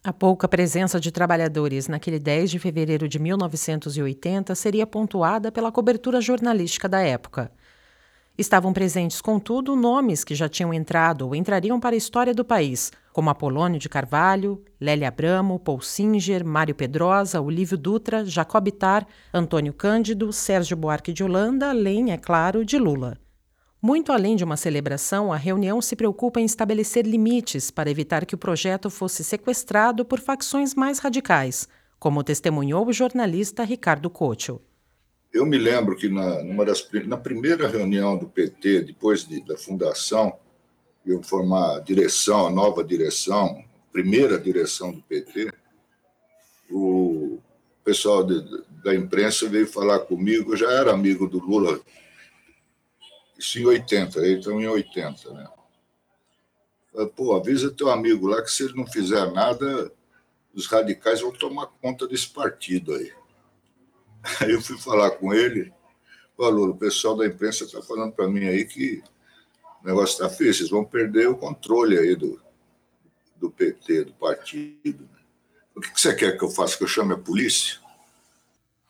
A 0.02 0.12
pouca 0.12 0.46
presença 0.46 1.00
de 1.00 1.10
trabalhadores 1.10 1.88
naquele 1.88 2.18
10 2.18 2.52
de 2.52 2.58
fevereiro 2.58 3.08
de 3.08 3.18
1980 3.18 4.54
seria 4.54 4.86
pontuada 4.86 5.50
pela 5.50 5.72
cobertura 5.72 6.20
jornalística 6.20 6.88
da 6.88 7.00
época. 7.00 7.50
Estavam 8.38 8.72
presentes, 8.72 9.20
contudo, 9.20 9.74
nomes 9.74 10.22
que 10.22 10.36
já 10.36 10.48
tinham 10.48 10.72
entrado 10.72 11.26
ou 11.26 11.34
entrariam 11.34 11.80
para 11.80 11.96
a 11.96 11.98
história 11.98 12.32
do 12.32 12.44
país, 12.44 12.92
como 13.12 13.30
Apolônio 13.30 13.80
de 13.80 13.88
Carvalho, 13.88 14.64
Lélia 14.80 15.08
Abramo, 15.08 15.58
Paul 15.58 15.80
Singer, 15.80 16.44
Mário 16.44 16.76
Pedrosa, 16.76 17.40
Olívio 17.40 17.76
Dutra, 17.76 18.24
Jacob 18.24 18.70
Tar, 18.70 19.04
Antônio 19.34 19.72
Cândido, 19.72 20.32
Sérgio 20.32 20.76
Buarque 20.76 21.12
de 21.12 21.24
Holanda, 21.24 21.70
além, 21.70 22.12
é 22.12 22.16
claro, 22.16 22.64
de 22.64 22.78
Lula. 22.78 23.18
Muito 23.80 24.10
além 24.10 24.34
de 24.34 24.42
uma 24.42 24.56
celebração, 24.56 25.32
a 25.32 25.36
reunião 25.36 25.80
se 25.80 25.94
preocupa 25.94 26.40
em 26.40 26.44
estabelecer 26.44 27.06
limites 27.06 27.70
para 27.70 27.88
evitar 27.88 28.26
que 28.26 28.34
o 28.34 28.38
projeto 28.38 28.90
fosse 28.90 29.22
sequestrado 29.22 30.04
por 30.04 30.18
facções 30.18 30.74
mais 30.74 30.98
radicais, 30.98 31.68
como 31.96 32.24
testemunhou 32.24 32.88
o 32.88 32.92
jornalista 32.92 33.62
Ricardo 33.62 34.10
Couto. 34.10 34.60
Eu 35.32 35.46
me 35.46 35.56
lembro 35.56 35.94
que 35.94 36.08
na, 36.08 36.42
das, 36.64 36.88
na 37.06 37.16
primeira 37.16 37.68
reunião 37.68 38.18
do 38.18 38.28
PT, 38.28 38.80
depois 38.80 39.24
de, 39.24 39.40
da 39.44 39.56
fundação, 39.56 40.36
eu 41.06 41.22
formar 41.22 41.76
a 41.76 41.80
direção, 41.80 42.48
a 42.48 42.50
nova 42.50 42.82
direção, 42.82 43.62
primeira 43.92 44.40
direção 44.40 44.90
do 44.90 45.02
PT, 45.02 45.52
o 46.68 47.38
pessoal 47.84 48.24
de, 48.24 48.42
da 48.82 48.92
imprensa 48.92 49.48
veio 49.48 49.68
falar 49.68 50.00
comigo, 50.00 50.52
eu 50.52 50.56
já 50.56 50.72
era 50.72 50.92
amigo 50.92 51.28
do 51.28 51.38
Lula 51.38 51.80
isso 53.38 53.58
em 53.58 53.64
80, 53.64 54.18
eles 54.18 54.38
estão 54.38 54.60
em 54.60 54.66
80, 54.66 55.32
né? 55.32 55.48
Pô, 57.14 57.36
avisa 57.36 57.70
teu 57.70 57.90
amigo 57.90 58.26
lá 58.26 58.42
que 58.42 58.50
se 58.50 58.64
ele 58.64 58.74
não 58.74 58.86
fizer 58.86 59.30
nada, 59.30 59.92
os 60.52 60.66
radicais 60.66 61.20
vão 61.20 61.30
tomar 61.30 61.66
conta 61.80 62.08
desse 62.08 62.28
partido 62.28 62.94
aí. 62.94 63.12
Aí 64.40 64.50
eu 64.50 64.60
fui 64.60 64.76
falar 64.76 65.12
com 65.12 65.32
ele, 65.32 65.72
falou, 66.36 66.70
o 66.70 66.76
pessoal 66.76 67.16
da 67.16 67.24
imprensa 67.24 67.64
está 67.64 67.80
falando 67.80 68.12
para 68.12 68.26
mim 68.26 68.46
aí 68.46 68.64
que 68.64 69.00
o 69.82 69.86
negócio 69.86 70.14
está 70.14 70.28
feio, 70.28 70.52
vocês 70.52 70.68
vão 70.68 70.84
perder 70.84 71.28
o 71.28 71.36
controle 71.36 71.96
aí 71.96 72.16
do, 72.16 72.40
do 73.36 73.48
PT, 73.48 74.06
do 74.06 74.12
partido. 74.14 75.04
Né? 75.04 75.20
O 75.74 75.80
que 75.80 75.98
você 75.98 76.12
quer 76.14 76.36
que 76.36 76.44
eu 76.44 76.50
faça? 76.50 76.76
Que 76.76 76.82
eu 76.82 76.88
chame 76.88 77.14
a 77.14 77.18
polícia? 77.18 77.78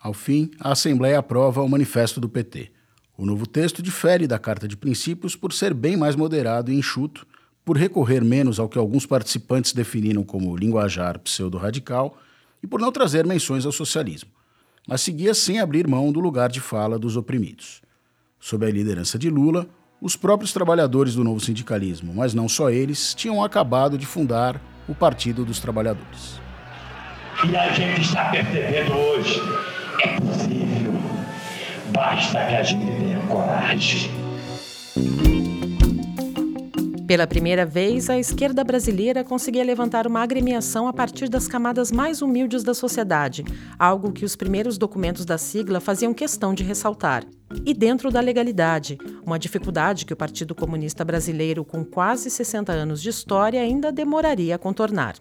Ao 0.00 0.14
fim, 0.14 0.50
a 0.58 0.72
Assembleia 0.72 1.18
aprova 1.18 1.62
o 1.62 1.68
manifesto 1.68 2.20
do 2.20 2.28
PT. 2.28 2.72
O 3.20 3.26
novo 3.26 3.48
texto 3.48 3.82
difere 3.82 4.28
da 4.28 4.38
Carta 4.38 4.68
de 4.68 4.76
Princípios 4.76 5.34
por 5.34 5.52
ser 5.52 5.74
bem 5.74 5.96
mais 5.96 6.14
moderado 6.14 6.70
e 6.70 6.76
enxuto, 6.76 7.26
por 7.64 7.76
recorrer 7.76 8.22
menos 8.22 8.60
ao 8.60 8.68
que 8.68 8.78
alguns 8.78 9.06
participantes 9.06 9.72
definiram 9.72 10.22
como 10.22 10.56
linguajar 10.56 11.18
pseudo-radical 11.18 12.16
e 12.62 12.66
por 12.68 12.80
não 12.80 12.92
trazer 12.92 13.26
menções 13.26 13.66
ao 13.66 13.72
socialismo, 13.72 14.30
mas 14.86 15.00
seguia 15.00 15.34
sem 15.34 15.58
abrir 15.58 15.88
mão 15.88 16.12
do 16.12 16.20
lugar 16.20 16.48
de 16.48 16.60
fala 16.60 16.96
dos 16.96 17.16
oprimidos. 17.16 17.82
Sob 18.38 18.64
a 18.64 18.70
liderança 18.70 19.18
de 19.18 19.28
Lula, 19.28 19.68
os 20.00 20.14
próprios 20.14 20.52
trabalhadores 20.52 21.16
do 21.16 21.24
novo 21.24 21.40
sindicalismo, 21.40 22.14
mas 22.14 22.34
não 22.34 22.48
só 22.48 22.70
eles, 22.70 23.14
tinham 23.14 23.42
acabado 23.42 23.98
de 23.98 24.06
fundar 24.06 24.62
o 24.88 24.94
Partido 24.94 25.44
dos 25.44 25.58
Trabalhadores. 25.58 26.40
E 27.50 27.56
a 27.56 27.72
gente 27.72 28.00
está 28.00 28.30
percebendo 28.30 28.92
hoje, 28.92 29.40
é 30.04 30.20
possível 30.20 30.77
Basta 31.92 32.46
que 32.46 32.54
a 32.54 32.62
gente 32.62 32.86
tenha 32.86 33.20
coragem. 33.26 34.10
Pela 37.08 37.26
primeira 37.26 37.64
vez, 37.64 38.10
a 38.10 38.18
esquerda 38.18 38.62
brasileira 38.62 39.24
conseguia 39.24 39.64
levantar 39.64 40.06
uma 40.06 40.20
agremiação 40.20 40.86
a 40.86 40.92
partir 40.92 41.26
das 41.30 41.48
camadas 41.48 41.90
mais 41.90 42.20
humildes 42.20 42.62
da 42.62 42.74
sociedade, 42.74 43.44
algo 43.78 44.12
que 44.12 44.26
os 44.26 44.36
primeiros 44.36 44.76
documentos 44.76 45.24
da 45.24 45.38
sigla 45.38 45.80
faziam 45.80 46.12
questão 46.12 46.52
de 46.52 46.62
ressaltar. 46.62 47.24
E 47.64 47.72
dentro 47.72 48.10
da 48.10 48.20
legalidade, 48.20 48.98
uma 49.24 49.38
dificuldade 49.38 50.04
que 50.04 50.12
o 50.12 50.16
Partido 50.16 50.54
Comunista 50.54 51.02
Brasileiro, 51.02 51.64
com 51.64 51.82
quase 51.82 52.28
60 52.28 52.72
anos 52.72 53.00
de 53.00 53.08
história, 53.08 53.62
ainda 53.62 53.90
demoraria 53.90 54.56
a 54.56 54.58
contornar. 54.58 55.14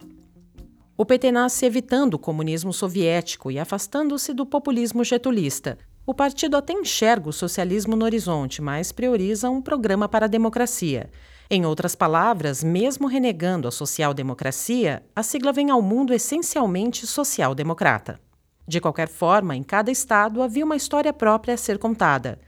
O 0.94 1.06
PT 1.06 1.32
nasce 1.32 1.64
evitando 1.64 2.14
o 2.14 2.18
comunismo 2.18 2.72
soviético 2.72 3.50
e 3.50 3.58
afastando-se 3.58 4.34
do 4.34 4.44
populismo 4.44 5.02
getulista, 5.04 5.78
o 6.08 6.14
partido 6.14 6.56
até 6.56 6.72
enxerga 6.72 7.28
o 7.28 7.32
socialismo 7.34 7.94
no 7.94 8.06
horizonte, 8.06 8.62
mas 8.62 8.90
prioriza 8.90 9.50
um 9.50 9.60
programa 9.60 10.08
para 10.08 10.24
a 10.24 10.28
democracia. 10.28 11.10
Em 11.50 11.66
outras 11.66 11.94
palavras, 11.94 12.64
mesmo 12.64 13.06
renegando 13.06 13.68
a 13.68 13.70
social-democracia, 13.70 15.02
a 15.14 15.22
sigla 15.22 15.52
vem 15.52 15.68
ao 15.68 15.82
mundo 15.82 16.14
essencialmente 16.14 17.06
social-democrata. 17.06 18.18
De 18.66 18.80
qualquer 18.80 19.06
forma, 19.06 19.54
em 19.54 19.62
cada 19.62 19.90
estado 19.90 20.40
havia 20.40 20.64
uma 20.64 20.76
história 20.76 21.12
própria 21.12 21.52
a 21.52 21.58
ser 21.58 21.76
contada. 21.76 22.38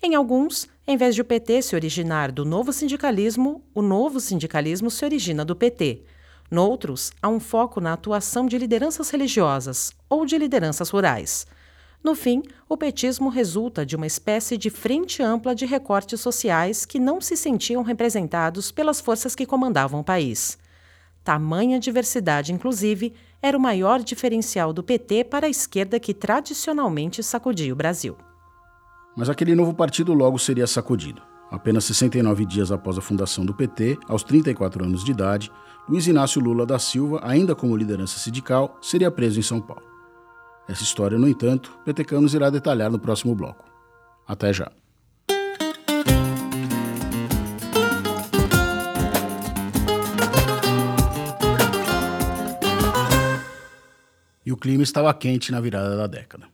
Em 0.00 0.14
alguns, 0.14 0.68
em 0.86 0.96
vez 0.96 1.16
de 1.16 1.22
o 1.22 1.24
PT 1.24 1.60
se 1.62 1.74
originar 1.74 2.30
do 2.30 2.44
novo 2.44 2.72
sindicalismo, 2.72 3.64
o 3.74 3.82
novo 3.82 4.20
sindicalismo 4.20 4.88
se 4.92 5.04
origina 5.04 5.44
do 5.44 5.56
PT. 5.56 6.04
Noutros, 6.48 7.10
há 7.20 7.28
um 7.28 7.40
foco 7.40 7.80
na 7.80 7.94
atuação 7.94 8.46
de 8.46 8.56
lideranças 8.56 9.10
religiosas 9.10 9.92
ou 10.08 10.24
de 10.24 10.38
lideranças 10.38 10.88
rurais. 10.88 11.48
No 12.02 12.16
fim, 12.16 12.42
o 12.68 12.76
petismo 12.76 13.28
resulta 13.28 13.86
de 13.86 13.94
uma 13.94 14.06
espécie 14.06 14.58
de 14.58 14.70
frente 14.70 15.22
ampla 15.22 15.54
de 15.54 15.64
recortes 15.64 16.20
sociais 16.20 16.84
que 16.84 16.98
não 16.98 17.20
se 17.20 17.36
sentiam 17.36 17.82
representados 17.82 18.72
pelas 18.72 19.00
forças 19.00 19.36
que 19.36 19.46
comandavam 19.46 20.00
o 20.00 20.04
país. 20.04 20.58
Tamanha 21.22 21.78
diversidade, 21.78 22.52
inclusive, 22.52 23.14
era 23.40 23.56
o 23.56 23.60
maior 23.60 24.00
diferencial 24.00 24.72
do 24.72 24.82
PT 24.82 25.24
para 25.24 25.46
a 25.46 25.50
esquerda 25.50 26.00
que 26.00 26.12
tradicionalmente 26.12 27.22
sacudia 27.22 27.72
o 27.72 27.76
Brasil. 27.76 28.16
Mas 29.16 29.28
aquele 29.28 29.54
novo 29.54 29.72
partido 29.72 30.12
logo 30.12 30.38
seria 30.38 30.66
sacudido. 30.66 31.22
Apenas 31.50 31.84
69 31.84 32.46
dias 32.46 32.72
após 32.72 32.98
a 32.98 33.02
fundação 33.02 33.44
do 33.44 33.54
PT, 33.54 33.98
aos 34.08 34.24
34 34.24 34.84
anos 34.84 35.04
de 35.04 35.12
idade, 35.12 35.52
Luiz 35.88 36.06
Inácio 36.08 36.40
Lula 36.40 36.64
da 36.66 36.78
Silva, 36.78 37.20
ainda 37.22 37.54
como 37.54 37.76
liderança 37.76 38.18
sindical, 38.18 38.78
seria 38.80 39.10
preso 39.10 39.38
em 39.38 39.42
São 39.42 39.60
Paulo. 39.60 39.91
Essa 40.68 40.84
história, 40.84 41.18
no 41.18 41.28
entanto, 41.28 41.76
Petecanos 41.84 42.34
irá 42.34 42.48
detalhar 42.48 42.90
no 42.90 42.98
próximo 42.98 43.34
bloco. 43.34 43.64
Até 44.26 44.52
já. 44.52 44.70
E 54.44 54.52
o 54.52 54.56
clima 54.56 54.82
estava 54.82 55.12
quente 55.14 55.50
na 55.50 55.60
virada 55.60 55.96
da 55.96 56.06
década. 56.06 56.46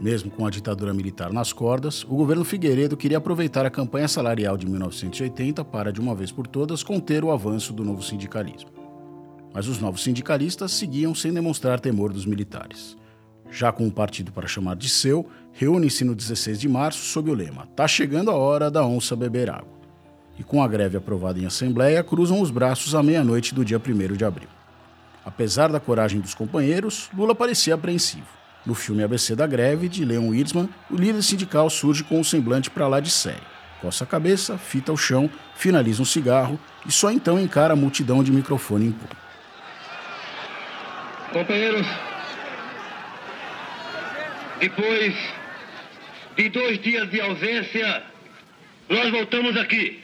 Mesmo 0.00 0.30
com 0.30 0.46
a 0.46 0.50
ditadura 0.50 0.94
militar 0.94 1.32
nas 1.32 1.52
cordas, 1.52 2.04
o 2.04 2.14
governo 2.16 2.44
Figueiredo 2.44 2.96
queria 2.96 3.18
aproveitar 3.18 3.66
a 3.66 3.70
campanha 3.70 4.06
salarial 4.06 4.56
de 4.56 4.66
1980 4.66 5.64
para, 5.64 5.92
de 5.92 6.00
uma 6.00 6.14
vez 6.14 6.30
por 6.30 6.46
todas, 6.46 6.82
conter 6.82 7.24
o 7.24 7.30
avanço 7.30 7.72
do 7.72 7.84
novo 7.84 8.02
sindicalismo. 8.02 8.70
Mas 9.52 9.66
os 9.66 9.80
novos 9.80 10.02
sindicalistas 10.02 10.72
seguiam 10.72 11.14
sem 11.14 11.32
demonstrar 11.32 11.80
temor 11.80 12.12
dos 12.12 12.24
militares 12.24 12.96
já 13.50 13.72
com 13.72 13.86
o 13.86 13.90
partido 13.90 14.32
para 14.32 14.46
chamar 14.46 14.76
de 14.76 14.88
seu, 14.88 15.28
reúne-se 15.52 16.04
no 16.04 16.14
16 16.14 16.60
de 16.60 16.68
março 16.68 17.00
sob 17.00 17.30
o 17.30 17.34
lema 17.34 17.66
Tá 17.74 17.88
chegando 17.88 18.30
a 18.30 18.34
hora 18.34 18.70
da 18.70 18.84
onça 18.84 19.16
beber 19.16 19.50
água. 19.50 19.78
E 20.38 20.44
com 20.44 20.62
a 20.62 20.68
greve 20.68 20.96
aprovada 20.96 21.38
em 21.38 21.46
assembleia, 21.46 22.04
cruzam 22.04 22.40
os 22.40 22.50
braços 22.50 22.94
à 22.94 23.02
meia-noite 23.02 23.54
do 23.54 23.64
dia 23.64 23.78
1 23.78 24.16
de 24.16 24.24
abril. 24.24 24.48
Apesar 25.24 25.68
da 25.70 25.80
coragem 25.80 26.20
dos 26.20 26.34
companheiros, 26.34 27.10
Lula 27.12 27.34
parecia 27.34 27.74
apreensivo. 27.74 28.26
No 28.64 28.74
filme 28.74 29.02
ABC 29.02 29.34
da 29.34 29.46
Greve, 29.46 29.88
de 29.88 30.04
Leon 30.04 30.28
Witzman, 30.28 30.68
o 30.90 30.94
líder 30.94 31.22
sindical 31.22 31.68
surge 31.68 32.04
com 32.04 32.20
um 32.20 32.24
semblante 32.24 32.70
para 32.70 32.86
lá 32.86 33.00
de 33.00 33.10
sério. 33.10 33.42
Coça 33.80 34.04
a 34.04 34.06
cabeça, 34.06 34.58
fita 34.58 34.92
o 34.92 34.96
chão, 34.96 35.30
finaliza 35.54 36.02
um 36.02 36.04
cigarro 36.04 36.58
e 36.86 36.92
só 36.92 37.10
então 37.10 37.38
encara 37.38 37.74
a 37.74 37.76
multidão 37.76 38.22
de 38.22 38.32
microfone 38.32 38.86
em 38.86 38.92
punho. 38.92 39.16
Companheiros, 41.32 41.86
depois 44.60 45.14
de 46.36 46.48
dois 46.48 46.80
dias 46.80 47.10
de 47.10 47.20
ausência, 47.20 48.02
nós 48.88 49.10
voltamos 49.10 49.56
aqui. 49.56 50.02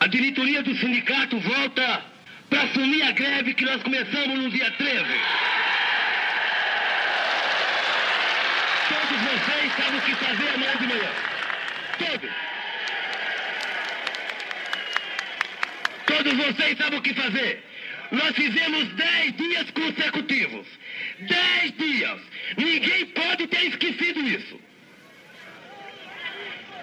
A 0.00 0.06
diretoria 0.06 0.62
do 0.62 0.74
sindicato 0.76 1.38
volta 1.40 2.02
para 2.50 2.62
assumir 2.62 3.02
a 3.02 3.12
greve 3.12 3.54
que 3.54 3.64
nós 3.64 3.82
começamos 3.82 4.38
no 4.38 4.50
dia 4.50 4.70
13. 4.72 5.04
Todos 8.88 9.20
vocês 9.20 9.72
sabem 9.76 9.98
o 9.98 10.02
que 10.02 10.14
fazer 10.14 10.48
amanhã 10.54 10.76
de 10.76 10.86
manhã. 10.86 11.10
Todos. 11.98 12.30
Todos 16.06 16.32
vocês 16.34 16.78
sabem 16.78 16.98
o 16.98 17.02
que 17.02 17.14
fazer. 17.14 17.64
Nós 18.10 18.34
fizemos 18.36 18.88
dez 18.94 19.36
dias 19.36 19.70
consecutivos. 19.70 20.66
Dez 21.20 21.72
dias. 21.76 22.20
Ninguém 22.56 23.06
pode 23.06 23.46
ter 23.48 23.64
esquecido 23.66 24.20
isso. 24.20 24.60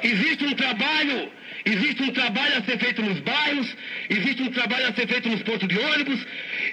Existe 0.04 0.46
um 0.46 0.54
trabalho, 0.54 1.32
existe 1.64 2.04
um 2.04 2.12
trabalho 2.12 2.58
a 2.58 2.62
ser 2.64 2.78
feito 2.78 3.02
nos 3.02 3.20
bairros, 3.22 3.74
existe 4.10 4.44
um 4.44 4.52
trabalho 4.52 4.90
a 4.90 4.94
ser 4.94 5.08
feito 5.08 5.30
nos 5.30 5.42
pontos 5.44 5.66
de 5.66 5.80
ônibus, 5.80 6.20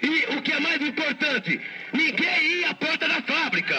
e 0.03 0.37
o 0.37 0.43
que 0.43 0.53
é 0.53 0.59
mais 0.59 0.83
importante, 0.83 1.61
ninguém 1.93 2.61
ia 2.61 2.71
à 2.71 2.75
porta 2.75 3.09
da 3.09 3.23
fábrica. 3.23 3.77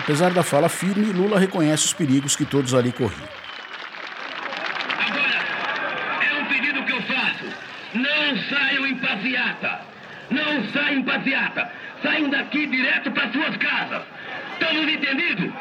Apesar 0.00 0.32
da 0.32 0.42
fala 0.42 0.68
firme, 0.68 1.12
Lula 1.12 1.38
reconhece 1.38 1.86
os 1.86 1.92
perigos 1.92 2.34
que 2.34 2.44
todos 2.44 2.74
ali 2.74 2.90
corriam. 2.90 3.28
Agora, 4.98 6.26
é 6.28 6.34
um 6.40 6.46
pedido 6.46 6.84
que 6.84 6.92
eu 6.92 7.02
faço. 7.02 7.44
Não 7.94 8.36
saiam 8.50 8.84
em 8.84 8.96
passeata. 8.96 9.80
Não 10.30 10.64
saiam 10.72 11.00
em 11.00 11.02
passeata. 11.02 11.70
Saiam 12.02 12.28
daqui 12.30 12.66
direto 12.66 13.10
para 13.12 13.30
suas 13.32 13.56
casas. 13.56 14.02
Estamos 14.52 14.92
entendidos? 14.92 15.52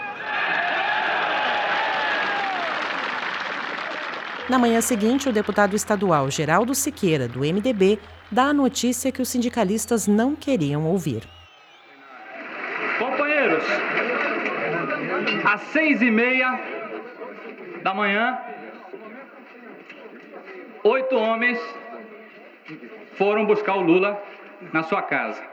Na 4.49 4.59
manhã 4.59 4.81
seguinte, 4.81 5.29
o 5.29 5.31
deputado 5.31 5.73
estadual 5.73 6.29
Geraldo 6.29 6.75
Siqueira, 6.75 7.27
do 7.27 7.39
MDB, 7.39 7.97
dá 8.29 8.45
a 8.45 8.53
notícia 8.53 9.11
que 9.11 9.21
os 9.21 9.29
sindicalistas 9.29 10.05
não 10.05 10.35
queriam 10.35 10.85
ouvir. 10.85 11.23
Companheiros, 12.99 13.63
às 15.45 15.61
seis 15.71 16.01
e 16.01 16.11
meia 16.11 16.59
da 17.83 17.93
manhã, 17.93 18.37
oito 20.83 21.15
homens 21.15 21.59
foram 23.17 23.45
buscar 23.45 23.75
o 23.75 23.81
Lula 23.81 24.21
na 24.71 24.83
sua 24.83 25.01
casa. 25.01 25.43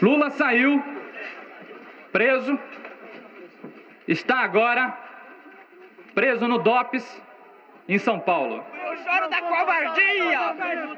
Lula 0.00 0.30
saiu 0.30 0.82
preso, 2.12 2.58
está 4.06 4.40
agora 4.40 4.96
preso 6.14 6.48
no 6.48 6.58
DOPS, 6.58 7.22
em 7.88 7.98
São 7.98 8.18
Paulo. 8.18 8.64
Eu 8.84 8.96
choro 8.96 9.28
da 9.28 9.42
covardia! 9.42 10.38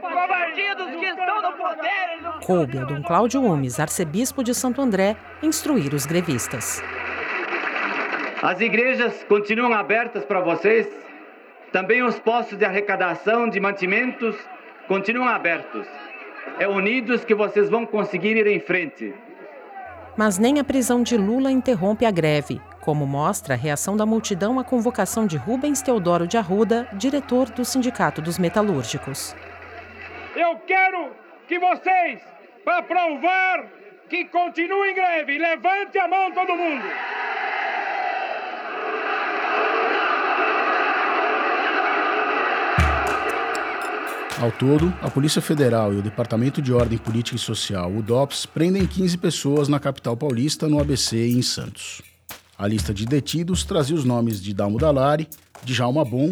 Covardia 0.00 0.75
dos 0.75 0.90
que 0.97 1.07
estão 1.07 1.42
no 1.42 1.52
poder! 1.52 2.45
Coube 2.47 2.78
a 2.78 2.85
Dom 2.85 3.02
Cláudio 3.02 3.42
Umes, 3.42 3.78
arcebispo 3.78 4.42
de 4.42 4.54
Santo 4.54 4.80
André, 4.80 5.16
instruir 5.42 5.92
os 5.92 6.07
grevistas. 6.07 6.83
As 8.42 8.61
igrejas 8.61 9.25
continuam 9.25 9.75
abertas 9.75 10.25
para 10.25 10.40
vocês 10.40 10.88
também 11.73 12.02
os 12.02 12.18
postos 12.18 12.57
de 12.57 12.64
arrecadação 12.64 13.49
de 13.49 13.61
mantimentos 13.61 14.37
continuam 14.88 15.28
abertos. 15.28 15.87
É 16.59 16.66
unidos 16.66 17.25
que 17.25 17.35
vocês 17.35 17.68
vão 17.68 17.87
conseguir 17.87 18.37
ir 18.37 18.47
em 18.47 18.59
frente. 18.59 19.14
Mas 20.16 20.38
nem 20.38 20.59
a 20.59 20.64
prisão 20.64 21.02
de 21.02 21.16
Lula 21.16 21.52
interrompe 21.52 22.04
a 22.04 22.11
greve, 22.11 22.61
como 22.80 23.07
mostra 23.07 23.54
a 23.54 23.57
reação 23.57 23.97
da 23.97 24.04
multidão 24.04 24.59
à 24.59 24.64
convocação 24.64 25.26
de 25.26 25.37
Rubens 25.37 25.80
Teodoro 25.83 26.26
de 26.26 26.37
Arruda, 26.37 26.88
diretor 26.95 27.50
do 27.50 27.64
Sindicato 27.64 28.21
dos 28.21 28.38
Metalúrgicos. 28.38 29.37
Eu 30.35 30.57
quero 30.66 31.11
que 31.47 31.59
vocês, 31.59 32.21
para 32.64 32.83
provar 32.83 33.66
que 34.09 34.25
continuem 34.25 34.90
em 34.90 34.95
greve, 34.95 35.38
levante 35.38 35.99
a 35.99 36.09
mão 36.09 36.33
todo 36.33 36.57
mundo. 36.57 36.85
Ao 44.40 44.52
todo, 44.52 44.95
a 45.02 45.11
Polícia 45.11 45.42
Federal 45.42 45.92
e 45.92 45.97
o 45.97 46.02
Departamento 46.02 46.62
de 46.62 46.73
Ordem 46.73 46.97
Política 46.97 47.35
e 47.35 47.40
Social, 47.40 47.92
o 47.92 48.00
DOPS, 48.00 48.47
prendem 48.47 48.87
15 48.87 49.18
pessoas 49.18 49.66
na 49.66 49.80
capital 49.80 50.16
paulista, 50.16 50.68
no 50.68 50.78
ABC 50.78 51.26
e 51.26 51.37
em 51.37 51.42
Santos. 51.42 52.00
A 52.57 52.64
lista 52.64 52.95
de 52.95 53.04
detidos 53.04 53.64
trazia 53.64 53.97
os 53.97 54.04
nomes 54.04 54.40
de 54.40 54.54
Dalmo 54.54 54.78
Dalari, 54.78 55.28
de 55.64 55.75
Jalma 55.75 56.04
Bom 56.04 56.30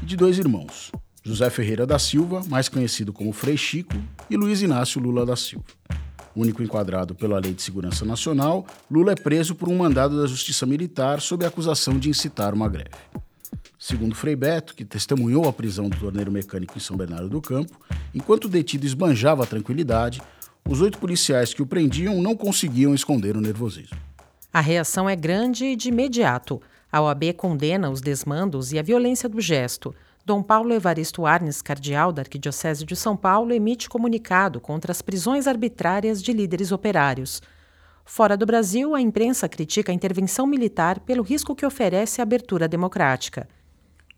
e 0.00 0.06
de 0.06 0.16
dois 0.16 0.38
irmãos, 0.38 0.92
José 1.24 1.50
Ferreira 1.50 1.84
da 1.84 1.98
Silva, 1.98 2.40
mais 2.46 2.68
conhecido 2.68 3.12
como 3.12 3.32
Frei 3.32 3.56
Chico, 3.56 3.96
e 4.30 4.36
Luiz 4.36 4.62
Inácio 4.62 5.00
Lula 5.00 5.26
da 5.26 5.34
Silva. 5.34 5.64
Único 6.36 6.62
enquadrado 6.62 7.16
pela 7.16 7.40
Lei 7.40 7.52
de 7.52 7.62
Segurança 7.62 8.04
Nacional, 8.04 8.64
Lula 8.88 9.10
é 9.10 9.16
preso 9.16 9.56
por 9.56 9.68
um 9.68 9.76
mandado 9.76 10.20
da 10.20 10.28
Justiça 10.28 10.64
Militar 10.66 11.20
sob 11.20 11.44
acusação 11.44 11.98
de 11.98 12.10
incitar 12.10 12.54
uma 12.54 12.68
greve. 12.68 12.90
Segundo 13.82 14.14
Frei 14.14 14.36
Beto, 14.36 14.74
que 14.74 14.84
testemunhou 14.84 15.48
a 15.48 15.52
prisão 15.54 15.88
do 15.88 15.98
torneiro 15.98 16.30
mecânico 16.30 16.76
em 16.76 16.80
São 16.80 16.98
Bernardo 16.98 17.30
do 17.30 17.40
Campo, 17.40 17.80
enquanto 18.14 18.44
o 18.44 18.48
detido 18.48 18.84
esbanjava 18.84 19.42
a 19.42 19.46
tranquilidade, 19.46 20.20
os 20.68 20.82
oito 20.82 20.98
policiais 20.98 21.54
que 21.54 21.62
o 21.62 21.66
prendiam 21.66 22.20
não 22.20 22.36
conseguiam 22.36 22.94
esconder 22.94 23.38
o 23.38 23.40
nervosismo. 23.40 23.96
A 24.52 24.60
reação 24.60 25.08
é 25.08 25.16
grande 25.16 25.64
e 25.64 25.76
de 25.76 25.88
imediato. 25.88 26.60
A 26.92 27.00
OAB 27.00 27.32
condena 27.32 27.88
os 27.88 28.02
desmandos 28.02 28.70
e 28.70 28.78
a 28.78 28.82
violência 28.82 29.30
do 29.30 29.40
gesto. 29.40 29.94
Dom 30.26 30.42
Paulo 30.42 30.74
Evaristo 30.74 31.24
Arnes, 31.24 31.62
cardeal 31.62 32.12
da 32.12 32.20
Arquidiocese 32.20 32.84
de 32.84 32.94
São 32.94 33.16
Paulo, 33.16 33.50
emite 33.50 33.88
comunicado 33.88 34.60
contra 34.60 34.92
as 34.92 35.00
prisões 35.00 35.46
arbitrárias 35.46 36.22
de 36.22 36.34
líderes 36.34 36.70
operários. 36.70 37.40
Fora 38.04 38.36
do 38.36 38.44
Brasil, 38.44 38.94
a 38.94 39.00
imprensa 39.00 39.48
critica 39.48 39.90
a 39.90 39.94
intervenção 39.94 40.46
militar 40.46 41.00
pelo 41.00 41.22
risco 41.22 41.54
que 41.54 41.64
oferece 41.64 42.20
a 42.20 42.24
abertura 42.24 42.68
democrática. 42.68 43.48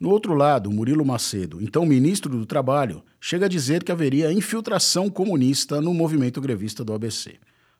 No 0.02 0.10
outro 0.10 0.34
lado, 0.34 0.68
Murilo 0.68 1.04
Macedo, 1.04 1.62
então 1.62 1.86
ministro 1.86 2.36
do 2.36 2.44
Trabalho, 2.44 3.04
chega 3.20 3.46
a 3.46 3.48
dizer 3.48 3.84
que 3.84 3.92
haveria 3.92 4.32
infiltração 4.32 5.08
comunista 5.08 5.80
no 5.80 5.94
movimento 5.94 6.40
grevista 6.40 6.84
do 6.84 6.92
ABC. 6.92 7.36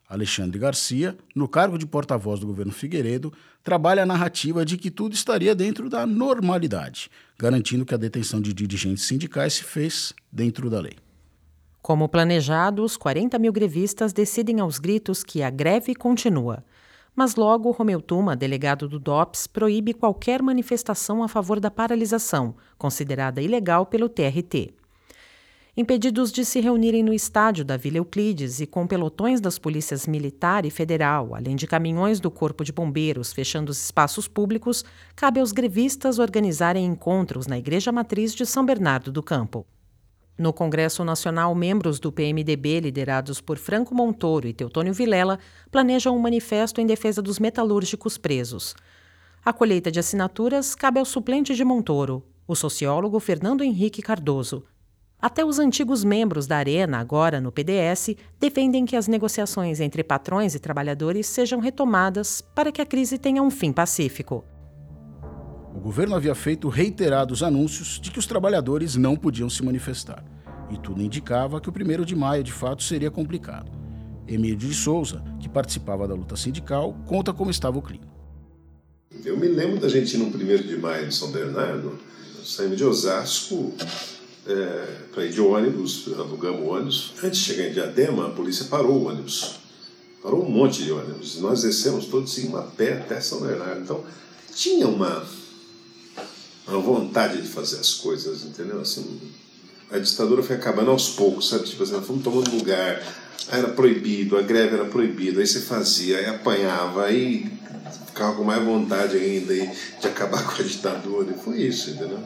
Alexandre 0.09 0.57
Garcia, 0.57 1.19
no 1.35 1.49
cargo 1.49 1.77
de 1.77 1.85
porta-voz 1.85 2.39
do 2.39 2.47
governo 2.47 2.71
Figueiredo, 2.71 3.33
trabalha 3.65 4.05
a 4.05 4.07
narrativa 4.07 4.65
de 4.65 4.77
que 4.77 4.89
tudo 4.89 5.15
estaria 5.15 5.53
dentro 5.53 5.91
da 5.91 6.07
normalidade, 6.07 7.11
garantindo 7.37 7.85
que 7.85 7.93
a 7.93 7.99
detenção 7.99 8.41
de 8.41 8.55
dirigentes 8.55 9.03
sindicais 9.03 9.55
se 9.55 9.65
fez 9.65 10.15
dentro 10.31 10.71
da 10.71 10.81
lei. 10.81 10.95
Como 11.83 12.09
planejado, 12.09 12.85
os 12.85 12.97
40 12.97 13.37
mil 13.41 13.53
grevistas 13.53 14.13
decidem 14.13 14.61
aos 14.61 14.79
gritos 14.79 15.25
que 15.25 15.43
a 15.43 15.51
greve 15.51 15.93
continua. 15.93 16.65
Mas 17.15 17.35
logo 17.35 17.71
Romeu 17.71 18.01
Tuma, 18.01 18.35
delegado 18.35 18.89
do 18.89 18.99
DOPS, 18.99 19.47
proíbe 19.47 19.93
qualquer 19.93 20.43
manifestação 20.43 21.23
a 21.23 21.29
favor 21.29 21.61
da 21.61 21.71
paralisação, 21.71 22.55
considerada 22.79 23.43
ilegal 23.43 23.85
pelo 23.85 24.09
TRT. 24.09 24.73
Impedidos 25.75 26.31
de 26.31 26.45
se 26.45 26.61
reunirem 26.61 27.03
no 27.03 27.15
estádio 27.15 27.65
da 27.65 27.79
Vila 27.79 27.97
Euclides 27.97 28.61
e 28.61 28.67
com 28.67 28.87
pelotões 28.87 29.41
das 29.41 29.59
polícias 29.59 30.07
militar 30.07 30.67
e 30.67 30.71
federal, 30.71 31.35
além 31.35 31.57
de 31.57 31.67
caminhões 31.67 32.21
do 32.21 32.31
Corpo 32.31 32.63
de 32.63 32.73
Bombeiros 32.73 33.33
fechando 33.33 33.71
os 33.71 33.83
espaços 33.83 34.29
públicos, 34.29 34.85
cabe 35.17 35.41
aos 35.41 35.51
grevistas 35.51 36.19
organizarem 36.19 36.85
encontros 36.85 37.47
na 37.47 37.59
Igreja 37.59 37.91
Matriz 37.91 38.35
de 38.35 38.45
São 38.45 38.67
Bernardo 38.67 39.11
do 39.11 39.23
Campo. 39.23 39.67
No 40.39 40.53
Congresso 40.53 41.05
Nacional, 41.05 41.55
membros 41.55 42.01
do 42.01 42.11
PMDB, 42.11 42.81
liderados 42.81 43.41
por 43.41 43.59
Franco 43.59 43.95
Montoro 43.95 44.49
e 44.49 44.55
Teutônio 44.55 44.95
Vilela, 44.95 45.39
planejam 45.71 46.17
um 46.17 46.19
manifesto 46.19 46.81
em 46.81 46.87
defesa 46.87 47.21
dos 47.21 47.39
metalúrgicos 47.39 48.17
presos. 48.17 48.75
A 49.45 49.53
colheita 49.53 49.91
de 49.91 50.01
assinaturas 50.01 50.75
cabe 50.75 50.99
ao 50.99 51.05
suplente 51.05 51.55
de 51.55 51.65
Montoro, 51.65 52.25
o 52.47 52.55
sociólogo 52.55 53.21
Fernando 53.21 53.63
Henrique 53.63 54.01
Cardoso. 54.01 54.65
Até 55.21 55.45
os 55.45 55.59
antigos 55.59 56.03
membros 56.03 56.47
da 56.47 56.57
Arena, 56.57 56.99
agora 56.99 57.41
no 57.41 57.53
PDS, 57.53 58.17
defendem 58.41 58.85
que 58.85 58.97
as 58.97 59.07
negociações 59.07 59.79
entre 59.79 60.03
patrões 60.03 60.55
e 60.55 60.59
trabalhadores 60.59 61.27
sejam 61.27 61.61
retomadas 61.61 62.41
para 62.41 62.73
que 62.73 62.83
a 62.83 62.87
crise 62.87 63.19
tenha 63.19 63.43
um 63.43 63.51
fim 63.51 63.73
pacífico. 63.73 64.45
O 65.75 65.81
governo 65.81 66.15
havia 66.15 66.35
feito 66.35 66.69
reiterados 66.69 67.43
anúncios 67.43 67.99
de 68.01 68.11
que 68.11 68.19
os 68.19 68.27
trabalhadores 68.27 68.95
não 68.95 69.17
podiam 69.17 69.49
se 69.49 69.65
manifestar, 69.65 70.23
e 70.71 70.77
tudo 70.77 71.03
indicava 71.03 71.61
que 71.61 71.69
o 71.71 71.73
1 71.73 72.05
de 72.05 72.15
maio 72.15 72.45
de 72.45 72.53
fato 72.53 72.83
seria 72.83 73.11
complicado. 73.11 73.71
Emílio 74.29 74.57
de 74.57 74.75
Souza, 74.75 75.25
que 75.41 75.49
participava 75.49 76.07
da 76.07 76.15
luta 76.15 76.37
sindical, 76.37 76.95
conta 77.07 77.33
como 77.33 77.51
estava 77.51 77.79
o 77.79 77.83
clima. 77.83 78.05
Eu 79.25 79.39
me 79.39 79.49
lembro 79.49 79.81
da 79.81 79.89
gente 79.89 80.15
ir 80.15 80.19
no 80.19 80.27
1 80.27 80.31
de 80.67 80.77
maio 80.77 81.09
de 81.09 81.15
São 81.15 81.33
Bernardo, 81.33 81.99
saímos 82.45 82.77
de 82.77 82.85
Osasco 82.85 83.73
é, 84.47 84.87
para 85.13 85.25
ir 85.25 85.33
de 85.33 85.41
ônibus, 85.41 86.09
alugamos 86.19 86.69
ônibus. 86.69 87.15
Antes 87.23 87.41
de 87.41 87.47
chegar 87.47 87.69
em 87.69 87.73
Diadema, 87.73 88.27
a 88.27 88.31
polícia 88.31 88.67
parou 88.67 88.93
o 88.93 89.09
ônibus. 89.09 89.61
Parou 90.23 90.45
um 90.45 90.51
monte 90.51 90.85
de 90.85 90.93
ônibus. 90.93 91.41
Nós 91.41 91.63
descemos 91.63 92.07
todos 92.07 92.37
em 92.39 92.49
uma 92.49 92.63
pé 92.63 92.95
até 92.95 93.21
São 93.21 93.41
Bernardo. 93.41 93.81
Então, 93.81 94.05
tinha 94.55 94.87
uma 94.87 95.25
uma 96.67 96.81
vontade 96.81 97.41
de 97.41 97.49
fazer 97.49 97.81
as 97.81 97.95
coisas, 97.95 98.45
entendeu? 98.45 98.81
Assim, 98.81 99.21
a 99.91 99.99
ditadura 99.99 100.43
foi 100.43 100.57
acabando 100.57 100.91
aos 100.91 101.11
poucos, 101.11 101.49
sabe? 101.49 101.65
Tipo 101.65 101.83
assim, 101.83 102.01
fomos 102.01 102.23
tomando 102.23 102.51
lugar, 102.57 103.03
era 103.51 103.69
proibido, 103.69 104.37
a 104.37 104.43
greve 104.43 104.77
era 104.77 104.85
proibida, 104.87 105.41
aí 105.41 105.47
você 105.47 105.61
fazia, 105.61 106.19
aí 106.19 106.27
apanhava, 106.27 107.05
aí 107.05 107.51
ficava 108.07 108.37
com 108.37 108.45
mais 108.45 108.65
vontade 108.65 109.17
ainda 109.17 109.55
de 109.55 110.07
acabar 110.07 110.45
com 110.49 110.63
a 110.63 110.65
ditadura, 110.65 111.31
e 111.33 111.39
foi 111.39 111.63
isso, 111.63 111.91
entendeu? 111.91 112.21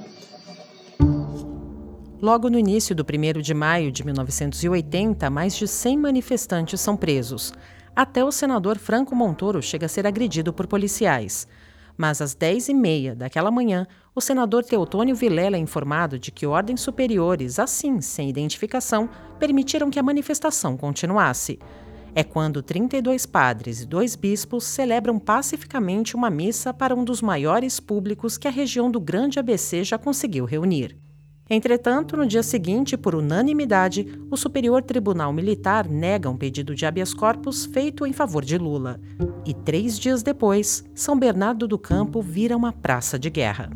Logo 2.21 2.49
no 2.49 2.59
início 2.59 2.95
do 2.95 3.05
1 3.05 3.43
de 3.43 3.53
maio 3.53 3.93
de 3.93 4.05
1980, 4.05 5.29
mais 5.29 5.55
de 5.55 5.69
100 5.69 5.99
manifestantes 5.99 6.81
são 6.81 6.97
presos. 6.97 7.53
Até 7.95 8.25
o 8.25 8.33
senador 8.33 8.79
Franco 8.79 9.15
Montoro 9.15 9.63
chega 9.63 9.87
a 9.87 9.89
ser 9.89 10.07
agredido 10.07 10.53
por 10.53 10.67
policiais. 10.67 11.47
Mas 11.97 12.21
às 12.21 12.35
10h30 12.35 13.15
daquela 13.15 13.51
manhã, 13.51 13.87
o 14.17 14.21
senador 14.23 14.65
Teotônio 14.65 15.15
Vilela 15.15 15.57
é 15.57 15.61
informado 15.61 16.19
de 16.19 16.33
que 16.33 16.47
ordens 16.47 16.81
superiores, 16.81 17.59
assim, 17.59 18.01
sem 18.01 18.31
identificação, 18.31 19.11
permitiram 19.39 19.91
que 19.91 19.99
a 19.99 20.03
manifestação 20.03 20.75
continuasse. 20.75 21.59
É 22.15 22.25
quando 22.25 22.63
32 22.63 23.27
padres 23.27 23.83
e 23.83 23.87
dois 23.87 24.17
bispos 24.17 24.65
celebram 24.65 25.19
pacificamente 25.19 26.17
uma 26.17 26.31
missa 26.31 26.73
para 26.73 26.95
um 26.95 27.05
dos 27.05 27.21
maiores 27.21 27.79
públicos 27.79 28.39
que 28.39 28.49
a 28.49 28.51
região 28.51 28.91
do 28.91 28.99
Grande 28.99 29.39
ABC 29.39 29.85
já 29.85 29.99
conseguiu 29.99 30.47
reunir. 30.47 30.97
Entretanto, 31.51 32.17
no 32.17 32.27
dia 32.27 32.43
seguinte, 32.43 32.97
por 32.97 33.15
unanimidade, 33.15 34.19
o 34.31 34.37
Superior 34.37 34.83
Tribunal 34.83 35.31
Militar 35.31 35.87
nega 35.87 36.31
um 36.31 36.39
pedido 36.39 36.75
de 36.75 36.87
habeas 36.87 37.13
corpus 37.13 37.67
feito 37.67 38.07
em 38.07 38.15
favor 38.15 38.43
de 38.43 38.57
Lula. 38.57 38.99
E 39.45 39.53
três 39.53 39.99
dias 39.99 40.23
depois, 40.23 40.83
São 40.95 41.19
Bernardo 41.19 41.69
do 41.69 41.79
Campo 41.79 42.23
vira 42.23 42.57
uma 42.57 42.73
praça 42.73 43.19
de 43.19 43.29
guerra. 43.29 43.69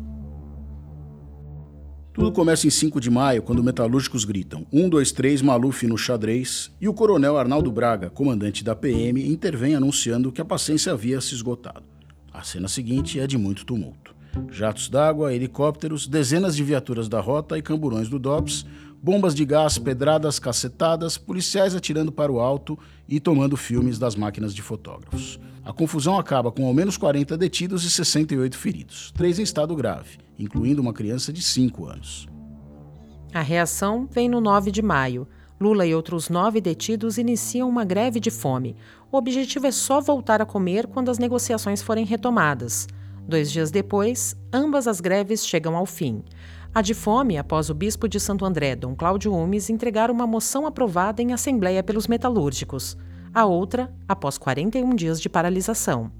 Tudo 2.13 2.29
começa 2.33 2.67
em 2.67 2.69
5 2.69 2.99
de 2.99 3.09
maio, 3.09 3.41
quando 3.41 3.63
metalúrgicos 3.63 4.25
gritam 4.25 4.67
1, 4.69 4.89
2, 4.89 5.13
3, 5.13 5.41
Maluf 5.41 5.87
no 5.87 5.97
xadrez, 5.97 6.69
e 6.81 6.85
o 6.89 6.93
coronel 6.93 7.37
Arnaldo 7.37 7.71
Braga, 7.71 8.09
comandante 8.09 8.65
da 8.65 8.75
PM, 8.75 9.25
intervém 9.29 9.75
anunciando 9.75 10.29
que 10.29 10.41
a 10.41 10.45
paciência 10.45 10.91
havia 10.91 11.21
se 11.21 11.33
esgotado. 11.33 11.83
A 12.33 12.43
cena 12.43 12.67
seguinte 12.67 13.17
é 13.17 13.25
de 13.25 13.37
muito 13.37 13.65
tumulto. 13.65 14.13
Jatos 14.51 14.89
d'água, 14.89 15.33
helicópteros, 15.33 16.05
dezenas 16.05 16.53
de 16.53 16.65
viaturas 16.65 17.07
da 17.07 17.21
rota 17.21 17.57
e 17.57 17.61
camburões 17.61 18.09
do 18.09 18.19
DOPS, 18.19 18.65
bombas 19.01 19.33
de 19.33 19.45
gás, 19.45 19.77
pedradas, 19.77 20.37
cacetadas, 20.37 21.17
policiais 21.17 21.73
atirando 21.73 22.11
para 22.11 22.31
o 22.31 22.41
alto 22.41 22.77
e 23.07 23.21
tomando 23.21 23.55
filmes 23.55 23.97
das 23.97 24.17
máquinas 24.17 24.53
de 24.53 24.61
fotógrafos. 24.61 25.39
A 25.63 25.71
confusão 25.71 26.19
acaba 26.19 26.51
com 26.51 26.65
ao 26.65 26.73
menos 26.73 26.97
40 26.97 27.37
detidos 27.37 27.85
e 27.85 27.89
68 27.89 28.57
feridos, 28.57 29.13
três 29.15 29.39
em 29.39 29.43
estado 29.43 29.73
grave 29.77 30.19
incluindo 30.43 30.81
uma 30.81 30.93
criança 30.93 31.31
de 31.31 31.41
5 31.41 31.85
anos. 31.85 32.27
A 33.33 33.41
reação 33.41 34.07
vem 34.11 34.27
no 34.27 34.41
9 34.41 34.71
de 34.71 34.81
maio. 34.81 35.27
Lula 35.59 35.85
e 35.85 35.93
outros 35.93 36.27
nove 36.27 36.59
detidos 36.59 37.17
iniciam 37.17 37.69
uma 37.69 37.85
greve 37.85 38.19
de 38.19 38.31
fome. 38.31 38.75
O 39.11 39.17
objetivo 39.17 39.67
é 39.67 39.71
só 39.71 40.01
voltar 40.01 40.41
a 40.41 40.45
comer 40.45 40.87
quando 40.87 41.09
as 41.09 41.19
negociações 41.19 41.81
forem 41.81 42.03
retomadas. 42.03 42.87
Dois 43.27 43.51
dias 43.51 43.69
depois, 43.69 44.35
ambas 44.51 44.87
as 44.87 44.99
greves 44.99 45.45
chegam 45.45 45.77
ao 45.77 45.85
fim. 45.85 46.23
A 46.73 46.81
de 46.81 46.93
fome, 46.93 47.37
após 47.37 47.69
o 47.69 47.73
bispo 47.73 48.07
de 48.07 48.19
Santo 48.19 48.43
André, 48.45 48.75
Dom 48.75 48.95
Cláudio 48.95 49.33
Umes, 49.33 49.69
entregar 49.69 50.09
uma 50.09 50.25
moção 50.25 50.65
aprovada 50.65 51.21
em 51.21 51.31
assembleia 51.31 51.83
pelos 51.83 52.07
metalúrgicos. 52.07 52.97
A 53.33 53.45
outra, 53.45 53.93
após 54.07 54.37
41 54.37 54.95
dias 54.95 55.21
de 55.21 55.29
paralisação. 55.29 56.11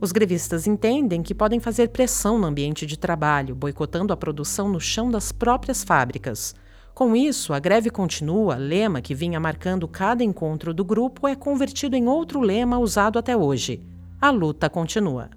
Os 0.00 0.12
grevistas 0.12 0.68
entendem 0.68 1.22
que 1.22 1.34
podem 1.34 1.58
fazer 1.58 1.88
pressão 1.88 2.38
no 2.38 2.46
ambiente 2.46 2.86
de 2.86 2.96
trabalho, 2.96 3.54
boicotando 3.54 4.12
a 4.12 4.16
produção 4.16 4.68
no 4.68 4.80
chão 4.80 5.10
das 5.10 5.32
próprias 5.32 5.82
fábricas. 5.82 6.54
Com 6.94 7.16
isso, 7.16 7.52
a 7.52 7.58
greve 7.58 7.90
continua, 7.90 8.56
lema 8.56 9.00
que 9.00 9.14
vinha 9.14 9.40
marcando 9.40 9.88
cada 9.88 10.22
encontro 10.22 10.72
do 10.72 10.84
grupo 10.84 11.26
é 11.26 11.34
convertido 11.34 11.96
em 11.96 12.06
outro 12.06 12.40
lema 12.40 12.78
usado 12.78 13.18
até 13.18 13.36
hoje: 13.36 13.82
a 14.20 14.30
luta 14.30 14.70
continua. 14.70 15.30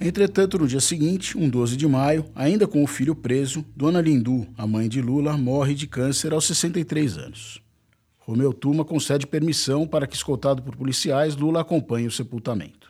Entretanto, 0.00 0.58
no 0.58 0.66
dia 0.66 0.80
seguinte, 0.80 1.38
um 1.38 1.48
12 1.48 1.76
de 1.76 1.86
maio, 1.86 2.24
ainda 2.34 2.66
com 2.66 2.82
o 2.82 2.86
filho 2.88 3.14
preso, 3.14 3.64
Dona 3.76 4.00
Lindu, 4.00 4.48
a 4.58 4.66
mãe 4.66 4.88
de 4.88 5.00
Lula, 5.00 5.36
morre 5.36 5.74
de 5.74 5.86
câncer 5.86 6.32
aos 6.32 6.44
63 6.46 7.18
anos. 7.18 7.62
Romeu 8.18 8.52
Tuma 8.52 8.84
concede 8.84 9.28
permissão 9.28 9.86
para 9.86 10.08
que, 10.08 10.16
escoltado 10.16 10.60
por 10.60 10.74
policiais, 10.74 11.36
Lula 11.36 11.60
acompanhe 11.60 12.08
o 12.08 12.10
sepultamento. 12.10 12.83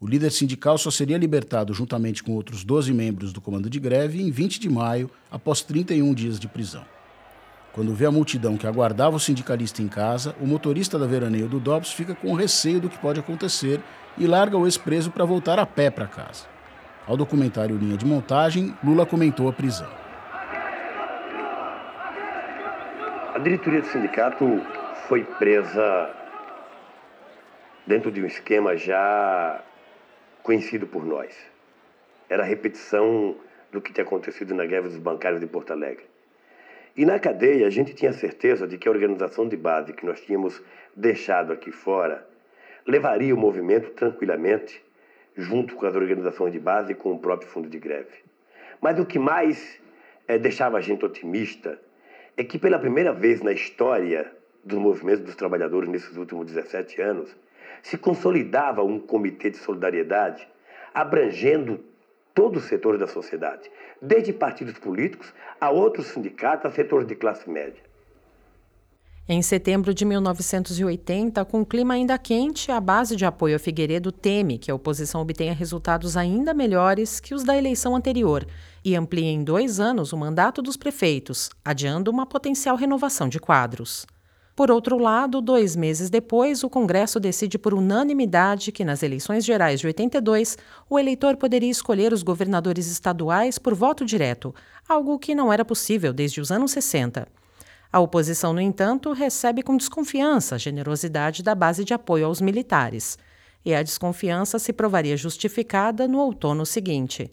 O 0.00 0.06
líder 0.06 0.30
sindical 0.30 0.78
só 0.78 0.92
seria 0.92 1.18
libertado 1.18 1.74
juntamente 1.74 2.22
com 2.22 2.32
outros 2.32 2.62
12 2.62 2.92
membros 2.92 3.32
do 3.32 3.40
comando 3.40 3.68
de 3.68 3.80
greve 3.80 4.22
em 4.22 4.30
20 4.30 4.60
de 4.60 4.70
maio, 4.70 5.10
após 5.28 5.60
31 5.60 6.14
dias 6.14 6.38
de 6.38 6.46
prisão. 6.46 6.84
Quando 7.72 7.92
vê 7.92 8.06
a 8.06 8.10
multidão 8.10 8.56
que 8.56 8.66
aguardava 8.66 9.16
o 9.16 9.20
sindicalista 9.20 9.82
em 9.82 9.88
casa, 9.88 10.36
o 10.40 10.46
motorista 10.46 11.00
da 11.00 11.06
veraneio 11.06 11.48
do 11.48 11.58
DOPS 11.58 11.92
fica 11.92 12.14
com 12.14 12.32
receio 12.32 12.80
do 12.80 12.88
que 12.88 12.96
pode 12.96 13.18
acontecer 13.18 13.80
e 14.16 14.24
larga 14.24 14.56
o 14.56 14.66
ex-preso 14.66 15.10
para 15.10 15.24
voltar 15.24 15.58
a 15.58 15.66
pé 15.66 15.90
para 15.90 16.06
casa. 16.06 16.46
Ao 17.04 17.16
documentário 17.16 17.76
Linha 17.76 17.96
de 17.96 18.06
Montagem, 18.06 18.72
Lula 18.84 19.04
comentou 19.04 19.48
a 19.48 19.52
prisão. 19.52 19.90
A 23.34 23.38
diretoria 23.42 23.80
do 23.80 23.88
sindicato 23.88 24.44
foi 25.08 25.24
presa 25.24 26.14
dentro 27.84 28.12
de 28.12 28.22
um 28.22 28.26
esquema 28.26 28.76
já 28.76 29.60
conhecido 30.48 30.86
por 30.86 31.04
nós. 31.04 31.36
Era 32.26 32.42
a 32.42 32.46
repetição 32.46 33.36
do 33.70 33.82
que 33.82 33.92
tinha 33.92 34.02
acontecido 34.02 34.54
na 34.54 34.64
greve 34.64 34.88
dos 34.88 34.96
bancários 34.96 35.42
de 35.42 35.46
Porto 35.46 35.74
Alegre. 35.74 36.06
E 36.96 37.04
na 37.04 37.18
cadeia, 37.18 37.66
a 37.66 37.70
gente 37.70 37.92
tinha 37.92 38.14
certeza 38.14 38.66
de 38.66 38.78
que 38.78 38.88
a 38.88 38.90
organização 38.90 39.46
de 39.46 39.58
base 39.58 39.92
que 39.92 40.06
nós 40.06 40.22
tínhamos 40.22 40.62
deixado 40.96 41.52
aqui 41.52 41.70
fora 41.70 42.26
levaria 42.86 43.34
o 43.34 43.36
movimento 43.36 43.90
tranquilamente, 43.90 44.82
junto 45.36 45.76
com 45.76 45.84
as 45.84 45.94
organizações 45.94 46.50
de 46.50 46.58
base 46.58 46.92
e 46.92 46.94
com 46.94 47.12
o 47.12 47.18
próprio 47.18 47.50
fundo 47.50 47.68
de 47.68 47.78
greve. 47.78 48.24
Mas 48.80 48.98
o 48.98 49.04
que 49.04 49.18
mais 49.18 49.78
é, 50.26 50.38
deixava 50.38 50.78
a 50.78 50.80
gente 50.80 51.04
otimista 51.04 51.78
é 52.38 52.42
que, 52.42 52.58
pela 52.58 52.78
primeira 52.78 53.12
vez 53.12 53.42
na 53.42 53.52
história 53.52 54.32
dos 54.64 54.78
movimentos 54.78 55.20
dos 55.20 55.36
trabalhadores 55.36 55.90
nesses 55.90 56.16
últimos 56.16 56.46
17 56.46 57.02
anos, 57.02 57.36
se 57.82 57.98
consolidava 57.98 58.82
um 58.82 58.98
comitê 58.98 59.50
de 59.50 59.58
solidariedade 59.58 60.46
abrangendo 60.94 61.80
todo 62.34 62.56
o 62.56 62.60
setor 62.60 62.98
da 62.98 63.06
sociedade, 63.06 63.70
desde 64.00 64.32
partidos 64.32 64.78
políticos 64.78 65.32
a 65.60 65.70
outros 65.70 66.06
sindicatos, 66.06 66.66
a 66.66 66.74
setores 66.74 67.06
de 67.06 67.14
classe 67.14 67.48
média. 67.48 67.82
Em 69.30 69.42
setembro 69.42 69.92
de 69.92 70.06
1980, 70.06 71.44
com 71.44 71.60
o 71.60 71.66
clima 71.66 71.92
ainda 71.92 72.16
quente, 72.16 72.72
a 72.72 72.80
base 72.80 73.14
de 73.14 73.26
apoio 73.26 73.56
a 73.56 73.58
Figueiredo 73.58 74.10
teme 74.10 74.56
que 74.56 74.70
a 74.70 74.74
oposição 74.74 75.20
obtenha 75.20 75.52
resultados 75.52 76.16
ainda 76.16 76.54
melhores 76.54 77.20
que 77.20 77.34
os 77.34 77.44
da 77.44 77.54
eleição 77.54 77.94
anterior 77.94 78.46
e 78.82 78.96
amplie 78.96 79.26
em 79.26 79.44
dois 79.44 79.80
anos 79.80 80.14
o 80.14 80.16
mandato 80.16 80.62
dos 80.62 80.78
prefeitos, 80.78 81.50
adiando 81.62 82.10
uma 82.10 82.24
potencial 82.24 82.74
renovação 82.74 83.28
de 83.28 83.38
quadros. 83.38 84.06
Por 84.58 84.72
outro 84.72 84.98
lado, 84.98 85.40
dois 85.40 85.76
meses 85.76 86.10
depois, 86.10 86.64
o 86.64 86.68
Congresso 86.68 87.20
decide 87.20 87.56
por 87.56 87.72
unanimidade 87.72 88.72
que, 88.72 88.84
nas 88.84 89.04
eleições 89.04 89.44
gerais 89.44 89.78
de 89.78 89.86
82, 89.86 90.58
o 90.90 90.98
eleitor 90.98 91.36
poderia 91.36 91.70
escolher 91.70 92.12
os 92.12 92.24
governadores 92.24 92.88
estaduais 92.88 93.56
por 93.56 93.72
voto 93.72 94.04
direto, 94.04 94.52
algo 94.88 95.16
que 95.16 95.32
não 95.32 95.52
era 95.52 95.64
possível 95.64 96.12
desde 96.12 96.40
os 96.40 96.50
anos 96.50 96.72
60. 96.72 97.28
A 97.92 98.00
oposição, 98.00 98.52
no 98.52 98.60
entanto, 98.60 99.12
recebe 99.12 99.62
com 99.62 99.76
desconfiança 99.76 100.56
a 100.56 100.58
generosidade 100.58 101.40
da 101.40 101.54
base 101.54 101.84
de 101.84 101.94
apoio 101.94 102.26
aos 102.26 102.40
militares. 102.40 103.16
E 103.64 103.72
a 103.72 103.80
desconfiança 103.80 104.58
se 104.58 104.72
provaria 104.72 105.16
justificada 105.16 106.08
no 106.08 106.18
outono 106.18 106.66
seguinte. 106.66 107.32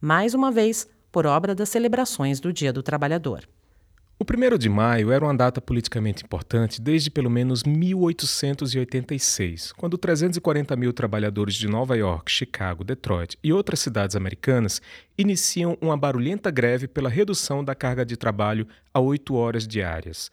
Mais 0.00 0.34
uma 0.34 0.50
vez, 0.50 0.88
por 1.12 1.24
obra 1.24 1.54
das 1.54 1.68
celebrações 1.68 2.40
do 2.40 2.52
Dia 2.52 2.72
do 2.72 2.82
Trabalhador. 2.82 3.48
O 4.16 4.24
1 4.24 4.56
de 4.56 4.68
maio 4.68 5.10
era 5.10 5.24
uma 5.24 5.36
data 5.36 5.60
politicamente 5.60 6.24
importante 6.24 6.80
desde 6.80 7.10
pelo 7.10 7.28
menos 7.28 7.64
1886, 7.64 9.72
quando 9.72 9.98
340 9.98 10.76
mil 10.76 10.92
trabalhadores 10.92 11.56
de 11.56 11.66
Nova 11.66 11.96
York, 11.96 12.30
Chicago, 12.30 12.84
Detroit 12.84 13.36
e 13.42 13.52
outras 13.52 13.80
cidades 13.80 14.14
americanas 14.14 14.80
iniciam 15.18 15.76
uma 15.80 15.96
barulhenta 15.96 16.48
greve 16.48 16.86
pela 16.86 17.10
redução 17.10 17.64
da 17.64 17.74
carga 17.74 18.06
de 18.06 18.16
trabalho 18.16 18.68
a 18.92 19.00
oito 19.00 19.34
horas 19.34 19.66
diárias. 19.66 20.30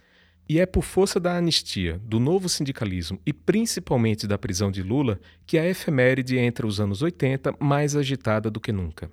E 0.47 0.59
é 0.59 0.67
por 0.67 0.83
força 0.83 1.19
da 1.19 1.35
anistia, 1.35 1.99
do 2.03 2.19
novo 2.19 2.47
sindicalismo 2.47 3.19
e 3.25 3.33
principalmente 3.33 4.27
da 4.27 4.37
prisão 4.37 4.69
de 4.69 4.83
Lula 4.83 5.19
que 5.43 5.57
a 5.57 5.67
efeméride 5.67 6.37
entra 6.37 6.67
os 6.67 6.79
anos 6.79 7.01
80 7.01 7.55
mais 7.59 7.95
agitada 7.95 8.51
do 8.51 8.59
que 8.59 8.71
nunca. 8.71 9.09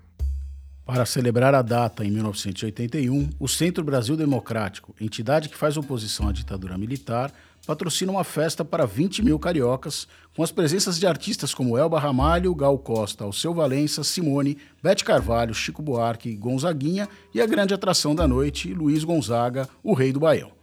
Para 0.89 1.05
celebrar 1.05 1.55
a 1.55 1.61
data 1.61 2.03
em 2.03 2.11
1981, 2.11 3.29
o 3.39 3.47
Centro 3.47 3.85
Brasil 3.85 4.17
Democrático, 4.17 4.95
entidade 4.99 5.51
que 5.51 5.55
faz 5.55 5.77
oposição 5.77 6.31
à 6.31 6.33
ditadura 6.33 6.79
militar, 6.79 7.31
patrocina 7.67 8.11
uma 8.11 8.25
festa 8.25 8.65
para 8.65 8.87
20 8.87 9.23
mil 9.23 9.39
cariocas, 9.39 10.09
com 10.35 10.43
as 10.43 10.51
presenças 10.51 10.99
de 10.99 11.07
artistas 11.07 11.53
como 11.53 11.77
Elba 11.77 12.01
Ramalho, 12.01 12.55
Gal 12.55 12.79
Costa, 12.79 13.25
Alceu 13.25 13.53
Valença, 13.53 14.03
Simone, 14.03 14.57
Bete 14.83 15.05
Carvalho, 15.05 15.53
Chico 15.53 15.83
Buarque, 15.83 16.35
Gonzaguinha 16.35 17.07
e 17.35 17.43
a 17.43 17.47
grande 17.47 17.75
atração 17.75 18.15
da 18.15 18.27
noite, 18.27 18.73
Luiz 18.73 19.05
Gonzaga, 19.05 19.69
o 19.83 19.93
rei 19.93 20.11
do 20.11 20.21
Baião. 20.21 20.58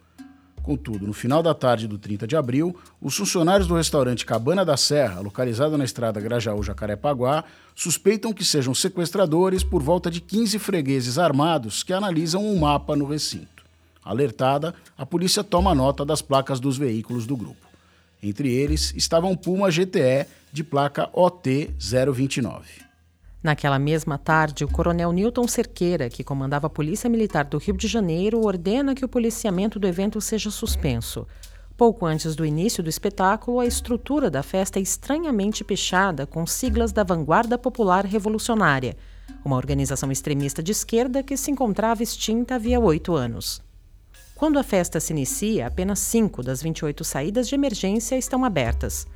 Contudo, 0.66 1.06
no 1.06 1.12
final 1.12 1.44
da 1.44 1.54
tarde 1.54 1.86
do 1.86 1.96
30 1.96 2.26
de 2.26 2.34
abril, 2.34 2.74
os 3.00 3.16
funcionários 3.16 3.68
do 3.68 3.76
restaurante 3.76 4.26
Cabana 4.26 4.64
da 4.64 4.76
Serra, 4.76 5.20
localizado 5.20 5.78
na 5.78 5.84
estrada 5.84 6.20
Grajaú-Jacarepaguá, 6.20 7.44
suspeitam 7.72 8.32
que 8.32 8.44
sejam 8.44 8.74
sequestradores 8.74 9.62
por 9.62 9.80
volta 9.80 10.10
de 10.10 10.20
15 10.20 10.58
fregueses 10.58 11.18
armados 11.18 11.84
que 11.84 11.92
analisam 11.92 12.44
um 12.44 12.58
mapa 12.58 12.96
no 12.96 13.06
recinto. 13.06 13.62
Alertada, 14.04 14.74
a 14.98 15.06
polícia 15.06 15.44
toma 15.44 15.72
nota 15.72 16.04
das 16.04 16.20
placas 16.20 16.58
dos 16.58 16.76
veículos 16.76 17.26
do 17.26 17.36
grupo. 17.36 17.64
Entre 18.20 18.52
eles 18.52 18.92
estava 18.96 19.28
um 19.28 19.36
Puma 19.36 19.70
GTE 19.70 20.26
de 20.52 20.64
placa 20.64 21.08
OT 21.12 21.70
029. 21.78 22.85
Naquela 23.46 23.78
mesma 23.78 24.18
tarde, 24.18 24.64
o 24.64 24.68
coronel 24.68 25.12
Newton 25.12 25.46
Cerqueira, 25.46 26.10
que 26.10 26.24
comandava 26.24 26.66
a 26.66 26.70
Polícia 26.70 27.08
Militar 27.08 27.44
do 27.44 27.58
Rio 27.58 27.76
de 27.76 27.86
Janeiro, 27.86 28.44
ordena 28.44 28.92
que 28.92 29.04
o 29.04 29.08
policiamento 29.08 29.78
do 29.78 29.86
evento 29.86 30.20
seja 30.20 30.50
suspenso. 30.50 31.24
Pouco 31.76 32.04
antes 32.04 32.34
do 32.34 32.44
início 32.44 32.82
do 32.82 32.90
espetáculo, 32.90 33.60
a 33.60 33.64
estrutura 33.64 34.28
da 34.28 34.42
festa 34.42 34.80
é 34.80 34.82
estranhamente 34.82 35.62
pichada 35.62 36.26
com 36.26 36.44
siglas 36.44 36.90
da 36.90 37.04
Vanguarda 37.04 37.56
Popular 37.56 38.04
Revolucionária. 38.04 38.96
uma 39.44 39.54
organização 39.54 40.10
extremista 40.10 40.60
de 40.60 40.72
esquerda 40.72 41.22
que 41.22 41.36
se 41.36 41.52
encontrava 41.52 42.02
extinta 42.02 42.56
havia 42.56 42.80
oito 42.80 43.14
anos. 43.14 43.62
Quando 44.34 44.58
a 44.58 44.64
festa 44.64 44.98
se 44.98 45.12
inicia, 45.12 45.68
apenas 45.68 46.00
cinco 46.00 46.42
das 46.42 46.60
28 46.60 47.04
saídas 47.04 47.46
de 47.46 47.54
emergência 47.54 48.18
estão 48.18 48.44
abertas. 48.44 49.06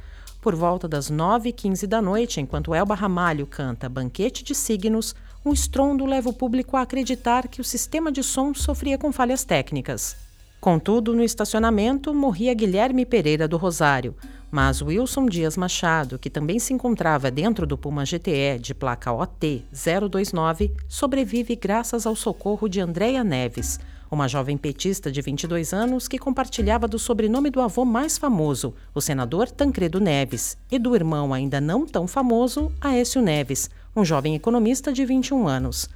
Por 0.40 0.54
volta 0.54 0.88
das 0.88 1.10
9h15 1.10 1.86
da 1.86 2.00
noite, 2.00 2.40
enquanto 2.40 2.74
Elba 2.74 2.94
Ramalho 2.94 3.46
canta 3.46 3.90
Banquete 3.90 4.42
de 4.42 4.54
Signos, 4.54 5.14
um 5.44 5.52
estrondo 5.52 6.06
leva 6.06 6.30
o 6.30 6.32
público 6.32 6.78
a 6.78 6.82
acreditar 6.82 7.46
que 7.46 7.60
o 7.60 7.64
sistema 7.64 8.10
de 8.10 8.22
som 8.22 8.54
sofria 8.54 8.96
com 8.96 9.12
falhas 9.12 9.44
técnicas. 9.44 10.16
Contudo, 10.58 11.14
no 11.14 11.22
estacionamento 11.22 12.14
morria 12.14 12.54
Guilherme 12.54 13.04
Pereira 13.04 13.46
do 13.46 13.58
Rosário, 13.58 14.14
mas 14.50 14.80
Wilson 14.80 15.26
Dias 15.26 15.58
Machado, 15.58 16.18
que 16.18 16.30
também 16.30 16.58
se 16.58 16.72
encontrava 16.72 17.30
dentro 17.30 17.66
do 17.66 17.76
Puma 17.76 18.04
GTE 18.04 18.58
de 18.58 18.74
placa 18.74 19.12
OT 19.12 19.64
029, 19.72 20.72
sobrevive 20.88 21.54
graças 21.54 22.06
ao 22.06 22.16
socorro 22.16 22.66
de 22.66 22.80
Andréia 22.80 23.22
Neves, 23.22 23.78
uma 24.10 24.26
jovem 24.26 24.56
petista 24.56 25.10
de 25.10 25.22
22 25.22 25.72
anos 25.72 26.08
que 26.08 26.18
compartilhava 26.18 26.88
do 26.88 26.98
sobrenome 26.98 27.48
do 27.48 27.60
avô 27.60 27.84
mais 27.84 28.18
famoso, 28.18 28.74
o 28.92 29.00
senador 29.00 29.48
Tancredo 29.50 30.00
Neves, 30.00 30.58
e 30.70 30.78
do 30.78 30.96
irmão 30.96 31.32
ainda 31.32 31.60
não 31.60 31.86
tão 31.86 32.08
famoso, 32.08 32.72
Aécio 32.80 33.22
Neves, 33.22 33.70
um 33.94 34.04
jovem 34.04 34.34
economista 34.34 34.92
de 34.92 35.04
21 35.04 35.46
anos. 35.46 35.88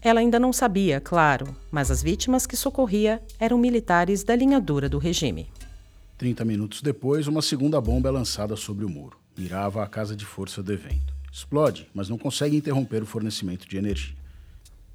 Ela 0.00 0.20
ainda 0.20 0.38
não 0.38 0.52
sabia, 0.52 1.00
claro, 1.00 1.54
mas 1.70 1.90
as 1.90 2.02
vítimas 2.02 2.46
que 2.46 2.56
socorria 2.56 3.20
eram 3.38 3.58
militares 3.58 4.24
da 4.24 4.34
linha 4.34 4.60
dura 4.60 4.88
do 4.88 4.98
regime. 4.98 5.50
30 6.16 6.44
minutos 6.44 6.80
depois, 6.80 7.26
uma 7.26 7.42
segunda 7.42 7.80
bomba 7.80 8.08
é 8.08 8.12
lançada 8.12 8.56
sobre 8.56 8.84
o 8.84 8.88
muro. 8.88 9.18
Mirava 9.36 9.82
a 9.82 9.86
casa 9.86 10.16
de 10.16 10.24
força 10.24 10.62
do 10.62 10.72
evento. 10.72 11.14
Explode, 11.30 11.86
mas 11.92 12.08
não 12.08 12.16
consegue 12.16 12.56
interromper 12.56 13.02
o 13.02 13.06
fornecimento 13.06 13.68
de 13.68 13.76
energia. 13.76 14.16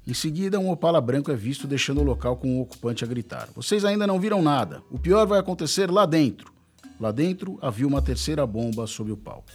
Em 0.04 0.14
seguida, 0.14 0.58
um 0.58 0.68
Opala 0.68 1.00
branco 1.00 1.30
é 1.30 1.36
visto 1.36 1.66
deixando 1.66 2.00
o 2.00 2.04
local 2.04 2.36
com 2.36 2.58
o 2.58 2.62
ocupante 2.62 3.04
a 3.04 3.06
gritar: 3.06 3.48
Vocês 3.54 3.84
ainda 3.84 4.04
não 4.04 4.18
viram 4.18 4.42
nada. 4.42 4.82
O 4.90 4.98
pior 4.98 5.24
vai 5.26 5.38
acontecer 5.38 5.88
lá 5.88 6.04
dentro. 6.04 6.52
Lá 6.98 7.12
dentro 7.12 7.56
havia 7.62 7.86
uma 7.86 8.02
terceira 8.02 8.44
bomba 8.44 8.86
sob 8.86 9.12
o 9.12 9.16
palco. 9.16 9.50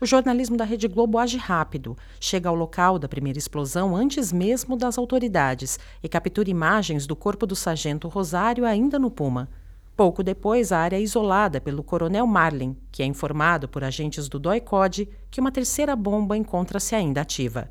O 0.00 0.06
jornalismo 0.06 0.56
da 0.56 0.64
Rede 0.64 0.88
Globo 0.88 1.18
age 1.18 1.36
rápido, 1.36 1.96
chega 2.18 2.48
ao 2.48 2.54
local 2.54 2.98
da 2.98 3.08
primeira 3.08 3.38
explosão 3.38 3.94
antes 3.94 4.32
mesmo 4.32 4.76
das 4.76 4.96
autoridades 4.98 5.78
e 6.02 6.08
captura 6.08 6.50
imagens 6.50 7.06
do 7.06 7.14
corpo 7.14 7.46
do 7.46 7.54
sargento 7.54 8.08
Rosário 8.08 8.64
ainda 8.64 8.98
no 8.98 9.10
Puma. 9.10 9.48
Pouco 9.94 10.22
depois, 10.22 10.72
a 10.72 10.78
área 10.78 10.96
é 10.96 11.02
isolada 11.02 11.60
pelo 11.60 11.84
coronel 11.84 12.26
Marlin, 12.26 12.76
que 12.90 13.02
é 13.02 13.06
informado 13.06 13.68
por 13.68 13.84
agentes 13.84 14.28
do 14.28 14.38
DOI-CODE 14.38 15.08
que 15.30 15.40
uma 15.40 15.52
terceira 15.52 15.94
bomba 15.94 16.36
encontra-se 16.36 16.94
ainda 16.94 17.20
ativa. 17.20 17.70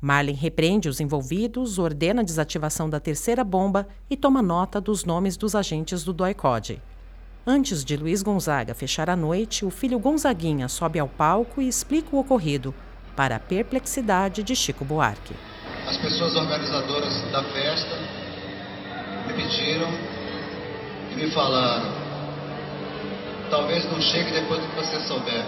Marlin 0.00 0.32
repreende 0.32 0.88
os 0.88 0.98
envolvidos, 0.98 1.78
ordena 1.78 2.22
a 2.22 2.24
desativação 2.24 2.88
da 2.88 2.98
terceira 2.98 3.44
bomba 3.44 3.86
e 4.08 4.16
toma 4.16 4.40
nota 4.40 4.80
dos 4.80 5.04
nomes 5.04 5.36
dos 5.36 5.54
agentes 5.54 6.02
do 6.02 6.12
DOI-CODE. 6.12 6.80
Antes 7.46 7.84
de 7.84 7.96
Luiz 7.96 8.22
Gonzaga 8.22 8.74
fechar 8.74 9.10
a 9.10 9.16
noite, 9.16 9.64
o 9.64 9.70
filho 9.70 9.98
Gonzaguinha 9.98 10.68
sobe 10.68 10.98
ao 10.98 11.08
palco 11.08 11.60
e 11.60 11.68
explica 11.68 12.16
o 12.16 12.18
ocorrido, 12.18 12.74
para 13.14 13.36
a 13.36 13.40
perplexidade 13.40 14.42
de 14.42 14.56
Chico 14.56 14.84
Buarque. 14.84 15.34
As 15.86 15.98
pessoas 15.98 16.34
organizadoras 16.36 17.20
da 17.32 17.42
festa 17.44 17.98
me 19.26 19.34
pediram 19.34 19.88
e 21.12 21.16
me 21.16 21.30
falaram: 21.32 21.92
talvez 23.50 23.84
não 23.90 24.00
chegue 24.00 24.32
depois 24.32 24.64
que 24.64 24.76
você 24.76 25.00
souber. 25.00 25.44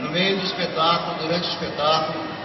No 0.00 0.10
meio 0.10 0.38
do 0.38 0.44
espetáculo, 0.44 1.18
durante 1.18 1.48
o 1.48 1.52
espetáculo, 1.52 2.35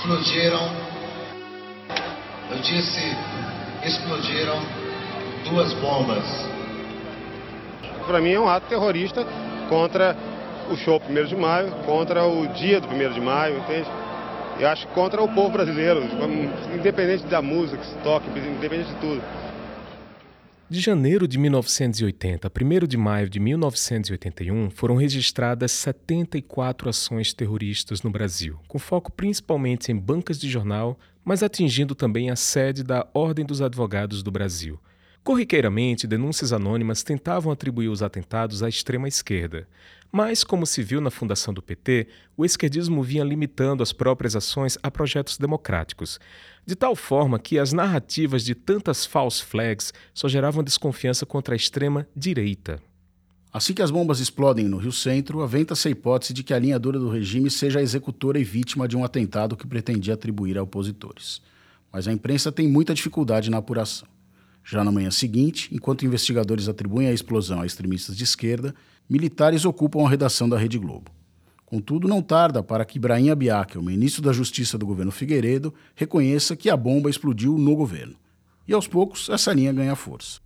explodiram, 0.00 0.70
eu 2.50 2.58
disse, 2.60 3.16
explodiram 3.84 4.58
duas 5.44 5.74
bombas. 5.74 6.24
Para 8.06 8.20
mim 8.20 8.32
é 8.32 8.40
um 8.40 8.48
ato 8.48 8.66
terrorista 8.66 9.26
contra 9.68 10.16
o 10.70 10.76
show 10.76 11.00
1 11.06 11.24
de 11.26 11.36
maio, 11.36 11.70
contra 11.84 12.24
o 12.24 12.46
dia 12.48 12.80
do 12.80 12.88
1 12.88 13.12
de 13.12 13.20
maio, 13.20 13.58
entende? 13.58 13.88
Eu 14.58 14.68
acho 14.68 14.88
contra 14.88 15.22
o 15.22 15.28
povo 15.28 15.50
brasileiro, 15.50 16.02
independente 16.74 17.26
da 17.26 17.42
música 17.42 17.76
que 17.76 17.86
se 17.86 17.98
toque, 17.98 18.26
independente 18.30 18.88
de 18.88 18.96
tudo. 18.96 19.22
De 20.70 20.78
janeiro 20.78 21.26
de 21.26 21.36
1980 21.36 22.46
a 22.46 22.50
1 22.64 22.86
de 22.86 22.96
maio 22.96 23.28
de 23.28 23.40
1981, 23.40 24.70
foram 24.70 24.94
registradas 24.94 25.72
74 25.72 26.88
ações 26.88 27.34
terroristas 27.34 28.02
no 28.02 28.10
Brasil, 28.10 28.56
com 28.68 28.78
foco 28.78 29.10
principalmente 29.10 29.90
em 29.90 29.96
bancas 29.96 30.38
de 30.38 30.48
jornal, 30.48 30.96
mas 31.24 31.42
atingindo 31.42 31.92
também 31.92 32.30
a 32.30 32.36
sede 32.36 32.84
da 32.84 33.04
Ordem 33.12 33.44
dos 33.44 33.60
Advogados 33.60 34.22
do 34.22 34.30
Brasil. 34.30 34.78
Corriqueiramente, 35.24 36.06
denúncias 36.06 36.52
anônimas 36.52 37.02
tentavam 37.02 37.50
atribuir 37.50 37.88
os 37.88 38.00
atentados 38.00 38.62
à 38.62 38.68
extrema 38.68 39.08
esquerda. 39.08 39.66
Mas, 40.12 40.44
como 40.44 40.64
se 40.64 40.84
viu 40.84 41.00
na 41.00 41.10
fundação 41.10 41.52
do 41.52 41.60
PT, 41.60 42.06
o 42.36 42.44
esquerdismo 42.44 43.02
vinha 43.02 43.24
limitando 43.24 43.82
as 43.82 43.92
próprias 43.92 44.36
ações 44.36 44.78
a 44.82 44.90
projetos 44.90 45.36
democráticos, 45.36 46.20
de 46.70 46.76
tal 46.76 46.94
forma 46.94 47.36
que 47.36 47.58
as 47.58 47.72
narrativas 47.72 48.44
de 48.44 48.54
tantas 48.54 49.04
false 49.04 49.42
flags 49.42 49.92
só 50.14 50.28
geravam 50.28 50.62
desconfiança 50.62 51.26
contra 51.26 51.52
a 51.52 51.56
extrema 51.56 52.06
direita. 52.14 52.80
Assim 53.52 53.74
que 53.74 53.82
as 53.82 53.90
bombas 53.90 54.20
explodem 54.20 54.68
no 54.68 54.76
Rio 54.76 54.92
Centro, 54.92 55.42
aventa-se 55.42 55.88
a 55.88 55.90
hipótese 55.90 56.32
de 56.32 56.44
que 56.44 56.54
a 56.54 56.58
linha 56.60 56.78
dura 56.78 56.96
do 56.96 57.10
regime 57.10 57.50
seja 57.50 57.80
a 57.80 57.82
executora 57.82 58.38
e 58.38 58.44
vítima 58.44 58.86
de 58.86 58.96
um 58.96 59.02
atentado 59.02 59.56
que 59.56 59.66
pretendia 59.66 60.14
atribuir 60.14 60.56
a 60.56 60.62
opositores. 60.62 61.42
Mas 61.92 62.06
a 62.06 62.12
imprensa 62.12 62.52
tem 62.52 62.68
muita 62.68 62.94
dificuldade 62.94 63.50
na 63.50 63.56
apuração. 63.56 64.06
Já 64.62 64.84
na 64.84 64.92
manhã 64.92 65.10
seguinte, 65.10 65.68
enquanto 65.72 66.06
investigadores 66.06 66.68
atribuem 66.68 67.08
a 67.08 67.12
explosão 67.12 67.62
a 67.62 67.66
extremistas 67.66 68.16
de 68.16 68.22
esquerda, 68.22 68.72
militares 69.08 69.64
ocupam 69.64 70.06
a 70.06 70.08
redação 70.08 70.48
da 70.48 70.56
Rede 70.56 70.78
Globo. 70.78 71.10
Contudo, 71.70 72.08
não 72.08 72.20
tarda 72.20 72.64
para 72.64 72.84
que 72.84 72.98
Ibrahim 72.98 73.30
Abiakel, 73.30 73.80
ministro 73.80 74.20
da 74.20 74.32
Justiça 74.32 74.76
do 74.76 74.84
governo 74.84 75.12
Figueiredo, 75.12 75.72
reconheça 75.94 76.56
que 76.56 76.68
a 76.68 76.76
bomba 76.76 77.08
explodiu 77.08 77.56
no 77.56 77.76
governo. 77.76 78.16
E 78.66 78.72
aos 78.72 78.88
poucos, 78.88 79.28
essa 79.28 79.52
linha 79.52 79.72
ganha 79.72 79.94
força. 79.94 80.40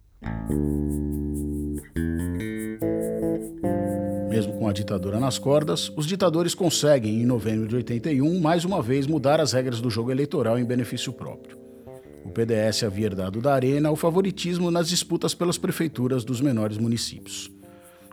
Mesmo 4.29 4.53
com 4.59 4.69
a 4.69 4.73
ditadura 4.75 5.19
nas 5.19 5.39
cordas, 5.39 5.91
os 5.97 6.05
ditadores 6.05 6.55
conseguem, 6.55 7.23
em 7.23 7.25
novembro 7.25 7.67
de 7.67 7.77
81, 7.77 8.39
mais 8.39 8.67
uma 8.67 8.83
vez 8.83 9.07
mudar 9.07 9.41
as 9.41 9.53
regras 9.53 9.81
do 9.81 9.89
jogo 9.89 10.11
eleitoral 10.11 10.59
em 10.59 10.65
benefício 10.65 11.11
próprio. 11.11 11.57
O 12.23 12.29
PDS 12.29 12.83
havia 12.83 13.07
herdado 13.07 13.41
da 13.41 13.55
Arena 13.55 13.91
o 13.91 13.97
favoritismo 13.97 14.71
nas 14.71 14.91
disputas 14.91 15.35
pelas 15.35 15.57
prefeituras 15.57 16.23
dos 16.23 16.43
menores 16.43 16.77
municípios. 16.77 17.51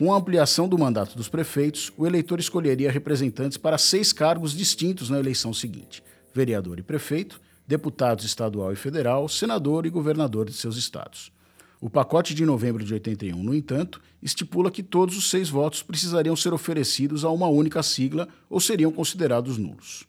Com 0.02 0.12
a 0.12 0.18
ampliação 0.18 0.68
do 0.68 0.80
mandato 0.80 1.16
dos 1.16 1.30
prefeitos, 1.30 1.94
o 1.96 2.08
eleitor 2.08 2.40
escolheria 2.40 2.92
representantes 2.92 3.56
para 3.56 3.78
seis 3.78 4.12
cargos 4.12 4.52
distintos 4.52 5.12
na 5.12 5.20
eleição 5.20 5.54
seguinte: 5.54 6.04
vereador 6.34 6.80
e 6.80 6.82
prefeito, 6.82 7.40
deputados 7.68 8.26
estadual 8.26 8.74
e 8.74 8.76
federal, 8.76 9.30
senador 9.30 9.86
e 9.86 9.92
governador 9.92 10.48
de 10.48 10.54
seus 10.54 10.76
estados. 10.76 11.32
O 11.80 11.88
pacote 11.88 12.34
de 12.34 12.44
novembro 12.48 12.84
de 12.84 12.96
81, 12.96 13.44
no 13.44 13.54
entanto, 13.54 14.02
estipula 14.24 14.72
que 14.72 14.82
todos 14.82 15.16
os 15.16 15.30
seis 15.30 15.50
votos 15.50 15.84
precisariam 15.84 16.36
ser 16.36 16.52
oferecidos 16.52 17.24
a 17.24 17.30
uma 17.30 17.48
única 17.48 17.84
sigla 17.84 18.28
ou 18.50 18.60
seriam 18.60 18.92
considerados 18.92 19.60
nulos. 19.60 20.08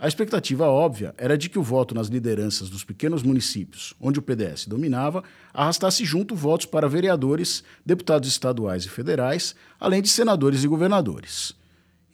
A 0.00 0.06
expectativa 0.06 0.68
óbvia 0.68 1.12
era 1.18 1.36
de 1.36 1.48
que 1.48 1.58
o 1.58 1.62
voto 1.62 1.92
nas 1.92 2.06
lideranças 2.06 2.70
dos 2.70 2.84
pequenos 2.84 3.24
municípios, 3.24 3.94
onde 4.00 4.20
o 4.20 4.22
PDS 4.22 4.64
dominava, 4.68 5.24
arrastasse 5.52 6.04
junto 6.04 6.36
votos 6.36 6.66
para 6.66 6.88
vereadores, 6.88 7.64
deputados 7.84 8.28
estaduais 8.28 8.84
e 8.84 8.88
federais, 8.88 9.56
além 9.80 10.00
de 10.00 10.08
senadores 10.08 10.62
e 10.62 10.68
governadores. 10.68 11.52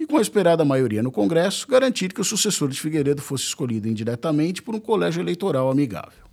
E 0.00 0.06
com 0.06 0.16
a 0.16 0.22
esperada 0.22 0.64
maioria 0.64 1.02
no 1.02 1.12
Congresso, 1.12 1.68
garantir 1.68 2.14
que 2.14 2.22
o 2.22 2.24
sucessor 2.24 2.70
de 2.70 2.80
Figueiredo 2.80 3.20
fosse 3.20 3.44
escolhido 3.44 3.86
indiretamente 3.86 4.62
por 4.62 4.74
um 4.74 4.80
colégio 4.80 5.20
eleitoral 5.20 5.70
amigável. 5.70 6.24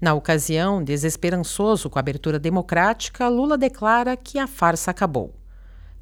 Na 0.00 0.14
ocasião, 0.14 0.82
desesperançoso 0.82 1.88
com 1.88 1.96
a 1.96 2.00
abertura 2.00 2.40
democrática, 2.40 3.28
Lula 3.28 3.56
declara 3.56 4.16
que 4.16 4.36
a 4.36 4.48
farsa 4.48 4.90
acabou. 4.90 5.32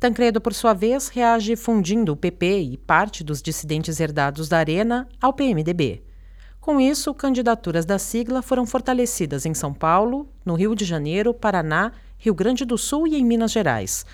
Tancredo, 0.01 0.41
por 0.41 0.55
sua 0.55 0.73
vez, 0.73 1.09
reage 1.09 1.55
fundindo 1.57 2.13
o 2.13 2.17
PP 2.17 2.59
e 2.61 2.79
parte 2.79 3.23
dos 3.23 3.43
dissidentes 3.43 4.01
herdados 4.01 4.49
da 4.49 4.57
Arena 4.57 5.07
ao 5.21 5.31
PMDB. 5.31 6.03
Com 6.59 6.81
isso, 6.81 7.13
candidaturas 7.13 7.85
da 7.85 7.99
sigla 7.99 8.41
foram 8.41 8.65
fortalecidas 8.65 9.45
em 9.45 9.53
São 9.53 9.75
Paulo, 9.75 10.27
no 10.43 10.55
Rio 10.55 10.75
de 10.75 10.87
Janeiro, 10.87 11.35
Paraná, 11.35 11.93
Rio 12.17 12.35
Grande 12.35 12.65
do 12.65 12.79
Sul 12.79 13.07
e 13.07 13.15
em 13.15 13.23
Minas 13.23 13.53
Gerais. 13.53 14.07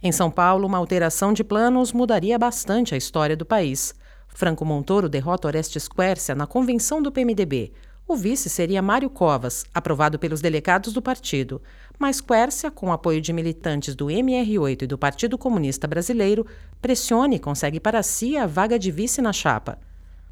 Em 0.00 0.12
São 0.12 0.30
Paulo, 0.30 0.64
uma 0.64 0.78
alteração 0.78 1.32
de 1.32 1.42
planos 1.42 1.92
mudaria 1.92 2.38
bastante 2.38 2.94
a 2.94 2.96
história 2.96 3.36
do 3.36 3.44
país. 3.44 3.96
Franco 4.28 4.64
Montoro 4.64 5.08
derrota 5.08 5.48
Orestes 5.48 5.88
Quercia 5.88 6.36
na 6.36 6.46
convenção 6.46 7.02
do 7.02 7.10
PMDB. 7.10 7.72
O 8.08 8.14
vice 8.14 8.48
seria 8.48 8.80
Mário 8.80 9.10
Covas, 9.10 9.64
aprovado 9.74 10.20
pelos 10.20 10.40
delegados 10.40 10.92
do 10.92 11.02
partido, 11.02 11.60
mas 11.98 12.20
Quércia, 12.20 12.70
com 12.70 12.92
apoio 12.92 13.20
de 13.20 13.32
militantes 13.32 13.94
do 13.94 14.06
MR8 14.06 14.82
e 14.82 14.86
do 14.86 14.98
Partido 14.98 15.38
Comunista 15.38 15.86
Brasileiro, 15.86 16.46
pressiona 16.80 17.34
e 17.34 17.38
consegue 17.38 17.80
para 17.80 18.02
si 18.02 18.36
a 18.36 18.46
vaga 18.46 18.78
de 18.78 18.90
vice 18.90 19.22
na 19.22 19.32
chapa. 19.32 19.78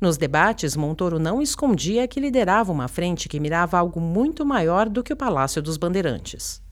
Nos 0.01 0.19
debates, 0.19 0.77
Montoro 0.77 1.19
não 1.19 1.41
escondia 1.41 2.07
que 2.07 2.21
liderava 2.21 2.71
uma 2.71 2.89
frente 2.89 3.29
que 3.29 3.41
mirava 3.41 3.79
algo 3.79 4.01
muito 4.01 4.45
maior 4.45 4.89
do 4.89 5.03
que 5.03 5.13
o 5.13 5.17
Palácio 5.17 5.63
dos 5.63 5.77
Bandeirantes. 5.77 6.63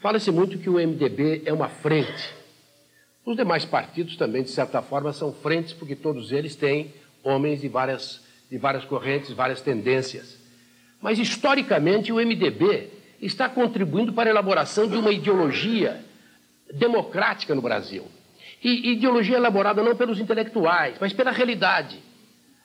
Fala-se 0.00 0.30
muito 0.30 0.58
que 0.58 0.68
o 0.68 0.74
MDB 0.74 1.42
é 1.46 1.52
uma 1.52 1.68
frente. 1.68 2.34
Os 3.24 3.36
demais 3.36 3.64
partidos 3.64 4.16
também, 4.16 4.42
de 4.42 4.50
certa 4.50 4.82
forma, 4.82 5.12
são 5.12 5.32
frentes, 5.32 5.72
porque 5.72 5.94
todos 5.94 6.32
eles 6.32 6.56
têm 6.56 6.92
homens 7.22 7.60
de 7.60 7.68
várias, 7.68 8.20
de 8.50 8.58
várias 8.58 8.84
correntes, 8.84 9.30
várias 9.30 9.60
tendências. 9.60 10.36
Mas, 11.00 11.18
historicamente, 11.18 12.12
o 12.12 12.16
MDB 12.16 12.90
está 13.26 13.48
contribuindo 13.48 14.12
para 14.12 14.28
a 14.28 14.32
elaboração 14.32 14.88
de 14.88 14.96
uma 14.96 15.12
ideologia 15.12 16.04
democrática 16.74 17.54
no 17.54 17.62
Brasil. 17.62 18.04
E 18.62 18.92
ideologia 18.92 19.36
elaborada 19.36 19.82
não 19.82 19.96
pelos 19.96 20.18
intelectuais, 20.18 20.96
mas 21.00 21.12
pela 21.12 21.30
realidade. 21.30 21.98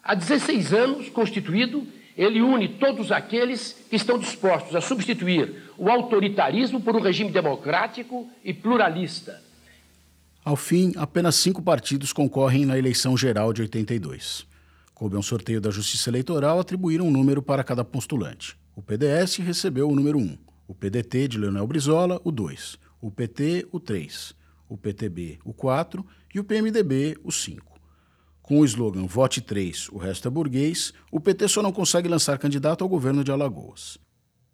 Há 0.04 0.16
16 0.16 0.74
anos 0.74 1.10
constituído, 1.10 1.86
ele 2.18 2.42
une 2.42 2.68
todos 2.68 3.12
aqueles 3.12 3.74
que 3.90 3.96
estão 3.96 4.18
dispostos 4.18 4.76
a 4.76 4.82
substituir 4.82 5.72
o 5.78 5.90
autoritarismo 5.90 6.82
por 6.82 6.96
um 6.96 7.02
regime 7.02 7.32
democrático 7.32 8.28
e 8.44 8.54
pluralista. 8.54 9.42
Ao 10.44 10.56
fim, 10.56 10.94
apenas 10.96 11.36
cinco 11.36 11.62
partidos 11.62 12.14
concorrem 12.14 12.66
na 12.66 12.78
eleição 12.78 13.18
geral 13.18 13.52
de 13.52 13.62
82. 13.62 14.48
Coube 14.94 15.18
um 15.18 15.22
sorteio 15.22 15.62
da 15.62 15.70
Justiça 15.70 16.10
Eleitoral 16.10 16.60
atribuir 16.60 17.02
um 17.02 17.12
número 17.12 17.42
para 17.42 17.64
cada 17.64 17.84
postulante. 17.84 18.58
O 18.76 18.82
PDS 18.82 19.38
recebeu 19.38 19.90
o 19.90 19.96
número 19.96 20.18
1, 20.18 20.38
o 20.68 20.76
PDT 20.76 21.28
de 21.30 21.38
Leonel 21.38 21.66
Brizola, 21.66 22.20
o 22.24 22.32
2, 22.32 22.78
o 23.02 23.10
PT, 23.10 23.68
o 23.72 23.80
3, 23.80 24.36
o 24.68 24.78
PTB, 24.78 25.40
o 25.46 25.54
4 25.54 26.06
e 26.36 26.40
o 26.40 26.44
PMDB, 26.44 27.18
o 27.24 27.32
5. 27.32 27.78
Com 28.42 28.60
o 28.60 28.66
slogan 28.66 29.06
Vote 29.06 29.42
3, 29.42 29.90
o 29.90 29.98
resto 29.98 30.28
é 30.28 30.32
burguês, 30.32 30.94
o 31.12 31.20
PT 31.20 31.48
só 31.48 31.62
não 31.62 31.72
consegue 31.72 32.08
lançar 32.08 32.38
candidato 32.38 32.84
ao 32.84 32.90
governo 32.90 33.24
de 33.24 33.32
Alagoas. 33.32 33.98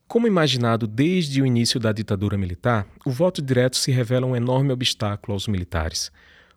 Como 0.08 0.28
imaginado 0.28 0.86
desde 0.86 1.42
o 1.42 1.46
início 1.46 1.80
da 1.80 1.92
ditadura 1.92 2.38
militar, 2.38 2.88
o 3.06 3.10
voto 3.10 3.42
direto 3.42 3.78
se 3.78 3.92
revela 3.92 4.28
um 4.28 4.36
enorme 4.36 4.72
obstáculo 4.72 5.34
aos 5.34 5.48
militares. 5.48 6.12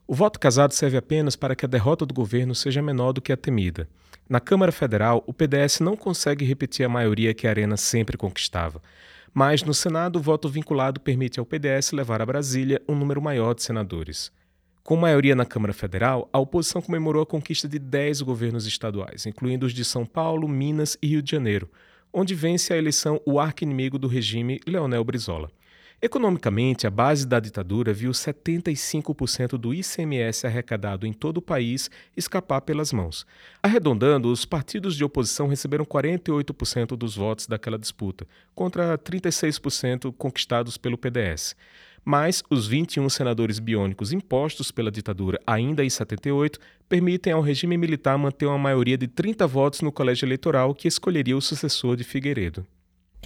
O 0.07 0.15
voto 0.15 0.39
casado 0.39 0.73
serve 0.73 0.97
apenas 0.97 1.37
para 1.37 1.57
que 1.57 1.65
a 1.65 1.69
derrota 1.69 2.05
do 2.05 2.13
governo 2.13 2.55
seja 2.55 2.83
menor 2.83 3.13
do 3.13 3.23
que 3.23 3.33
a 3.33 3.37
temida. 3.37 3.89
Na 4.29 4.41
Câmara 4.41 4.73
Federal, 4.73 5.23
o 5.27 5.33
PDS 5.33 5.81
não 5.81 5.97
consegue 5.97 6.45
repetir 6.45 6.85
a 6.85 6.89
maioria 6.89 7.33
que 7.33 7.47
a 7.47 7.51
Arena 7.51 7.77
sempre 7.77 8.17
conquistava. 8.17 8.83
Mas 9.39 9.63
no 9.63 9.75
Senado, 9.75 10.19
o 10.19 10.23
voto 10.23 10.49
vinculado 10.49 10.99
permite 10.99 11.39
ao 11.39 11.45
PDS 11.45 11.93
levar 11.93 12.23
a 12.23 12.25
Brasília 12.25 12.81
um 12.89 12.95
número 12.95 13.21
maior 13.21 13.55
de 13.55 13.63
senadores. 13.63 14.33
Com 14.83 14.97
maioria 14.97 15.37
na 15.37 15.45
Câmara 15.45 15.75
Federal, 15.75 16.27
a 16.33 16.39
oposição 16.39 16.81
comemorou 16.81 17.23
a 17.23 17.27
conquista 17.27 17.69
de 17.69 17.79
10 17.79 18.23
governos 18.23 18.67
estaduais, 18.67 19.27
incluindo 19.27 19.67
os 19.67 19.75
de 19.75 19.85
São 19.85 20.07
Paulo, 20.07 20.49
Minas 20.49 20.97
e 21.03 21.09
Rio 21.09 21.21
de 21.21 21.33
Janeiro, 21.33 21.71
onde 22.11 22.35
vence 22.35 22.73
a 22.73 22.79
eleição 22.79 23.21
o 23.27 23.39
arqui-inimigo 23.39 23.99
do 23.99 24.09
regime, 24.09 24.59
Leonel 24.67 25.05
Brizola. 25.05 25.51
Economicamente, 26.01 26.87
a 26.87 26.91
base 26.91 27.27
da 27.27 27.41
ditadura 27.41 27.93
viu 27.93 28.11
75% 28.11 29.57
do 29.57 29.73
ICMS 29.73 30.47
arrecadado 30.47 31.07
em 31.07 31.13
todo 31.13 31.39
o 31.39 31.43
país 31.43 31.91
escapar 32.15 32.61
pelas 32.61 32.93
mãos. 32.93 33.27
Arredondando, 33.63 34.31
os 34.31 34.45
partidos 34.45 34.95
de 34.95 35.03
oposição 35.03 35.49
receberam 35.49 35.87
48% 35.87 36.97
dos 36.97 37.17
votos 37.17 37.47
daquela 37.47 37.79
disputa, 37.79 38.27
contra 38.55 38.99
36% 38.99 40.13
conquistados 40.13 40.77
pelo 40.77 40.99
PDS 40.99 41.57
mas 42.09 42.41
os 42.49 42.69
21 42.69 43.09
senadores 43.09 43.59
biônicos 43.59 44.13
impostos 44.13 44.71
pela 44.71 44.93
ditadura 44.93 45.41
ainda 45.45 45.85
em 45.85 45.91
78 45.91 46.61
permitem 46.89 47.33
ao 47.33 47.41
regime 47.41 47.77
militar 47.77 48.17
manter 48.17 48.47
uma 48.47 48.57
maioria 48.57 48.97
de 48.97 49.09
30 49.09 49.45
votos 49.45 49.81
no 49.81 49.91
colégio 49.91 50.25
eleitoral 50.25 50.73
que 50.73 50.87
escolheria 50.87 51.37
o 51.37 51.43
sucessor 51.43 51.97
de 51.97 52.05
Figueiredo. 52.05 52.65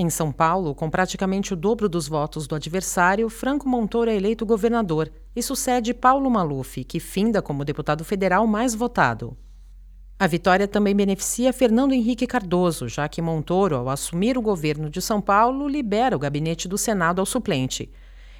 Em 0.02 0.08
São 0.08 0.32
Paulo, 0.32 0.74
com 0.74 0.88
praticamente 0.88 1.52
o 1.52 1.56
dobro 1.56 1.86
dos 1.86 2.08
votos 2.08 2.46
do 2.46 2.54
adversário, 2.54 3.28
Franco 3.28 3.68
Montoro 3.68 4.08
é 4.08 4.16
eleito 4.16 4.46
governador 4.46 5.12
e 5.36 5.42
sucede 5.42 5.92
Paulo 5.92 6.30
Maluf, 6.30 6.82
que 6.84 6.98
finda 6.98 7.42
como 7.42 7.66
deputado 7.66 8.02
federal 8.02 8.46
mais 8.46 8.74
votado. 8.74 9.36
A 10.18 10.26
vitória 10.26 10.66
também 10.66 10.96
beneficia 10.96 11.52
Fernando 11.52 11.92
Henrique 11.92 12.26
Cardoso, 12.26 12.88
já 12.88 13.10
que 13.10 13.20
Montoro, 13.20 13.76
ao 13.76 13.90
assumir 13.90 14.38
o 14.38 14.42
governo 14.42 14.88
de 14.88 15.02
São 15.02 15.20
Paulo, 15.20 15.68
libera 15.68 16.16
o 16.16 16.18
gabinete 16.18 16.66
do 16.66 16.78
Senado 16.78 17.20
ao 17.20 17.26
suplente 17.26 17.92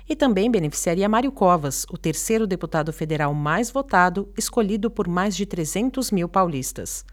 e 0.09 0.17
também 0.17 0.51
beneficiaria 0.51 1.11
Mário 1.11 1.31
Covas, 1.31 1.85
o 1.91 1.99
terceiro 1.99 2.47
deputado 2.47 2.91
federal 2.91 3.35
mais 3.35 3.71
votado, 3.71 4.33
escolhido 4.35 4.91
por 4.91 5.07
mais 5.07 5.37
de 5.37 5.45
300 5.45 6.11
mil 6.11 6.27
paulistas. 6.27 7.05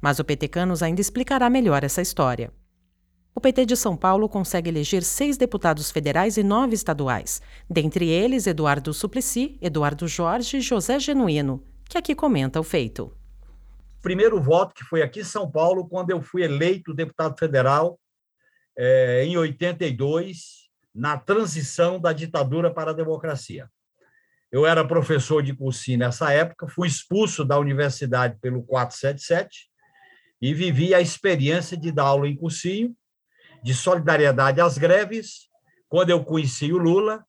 Mas 0.00 0.18
o 0.18 0.24
Canos 0.50 0.82
ainda 0.82 1.00
explicará 1.00 1.48
melhor 1.48 1.84
essa 1.84 2.02
história. 2.02 2.50
O 3.36 3.40
PT 3.40 3.66
de 3.66 3.76
São 3.76 3.96
Paulo 3.96 4.28
consegue 4.28 4.70
eleger 4.70 5.02
seis 5.02 5.36
deputados 5.36 5.90
federais 5.90 6.36
e 6.36 6.44
nove 6.44 6.74
estaduais, 6.74 7.42
dentre 7.68 8.08
eles 8.08 8.46
Eduardo 8.46 8.94
Suplicy, 8.94 9.58
Eduardo 9.60 10.06
Jorge 10.06 10.58
e 10.58 10.60
José 10.60 11.00
Genuíno, 11.00 11.60
que 11.88 11.98
aqui 11.98 12.14
comenta 12.14 12.60
o 12.60 12.62
feito. 12.62 13.12
Primeiro 14.00 14.40
voto 14.40 14.72
que 14.72 14.84
foi 14.84 15.02
aqui 15.02 15.20
em 15.20 15.24
São 15.24 15.50
Paulo, 15.50 15.88
quando 15.88 16.10
eu 16.10 16.22
fui 16.22 16.44
eleito 16.44 16.94
deputado 16.94 17.36
federal 17.36 17.98
é, 18.78 19.24
em 19.24 19.36
82, 19.36 20.70
na 20.94 21.18
transição 21.18 21.98
da 21.98 22.12
ditadura 22.12 22.72
para 22.72 22.92
a 22.92 22.94
democracia. 22.94 23.68
Eu 24.52 24.64
era 24.64 24.86
professor 24.86 25.42
de 25.42 25.52
cursinho 25.52 25.98
nessa 25.98 26.32
época, 26.32 26.68
fui 26.68 26.86
expulso 26.86 27.44
da 27.44 27.58
universidade 27.58 28.38
pelo 28.40 28.62
477 28.62 29.68
e 30.40 30.54
vivi 30.54 30.94
a 30.94 31.00
experiência 31.00 31.76
de 31.76 31.90
dar 31.90 32.04
aula 32.04 32.28
em 32.28 32.36
cursinho, 32.36 32.94
de 33.64 33.74
solidariedade 33.74 34.60
às 34.60 34.76
greves, 34.76 35.48
quando 35.88 36.10
eu 36.10 36.22
conheci 36.22 36.70
o 36.70 36.76
Lula, 36.76 37.24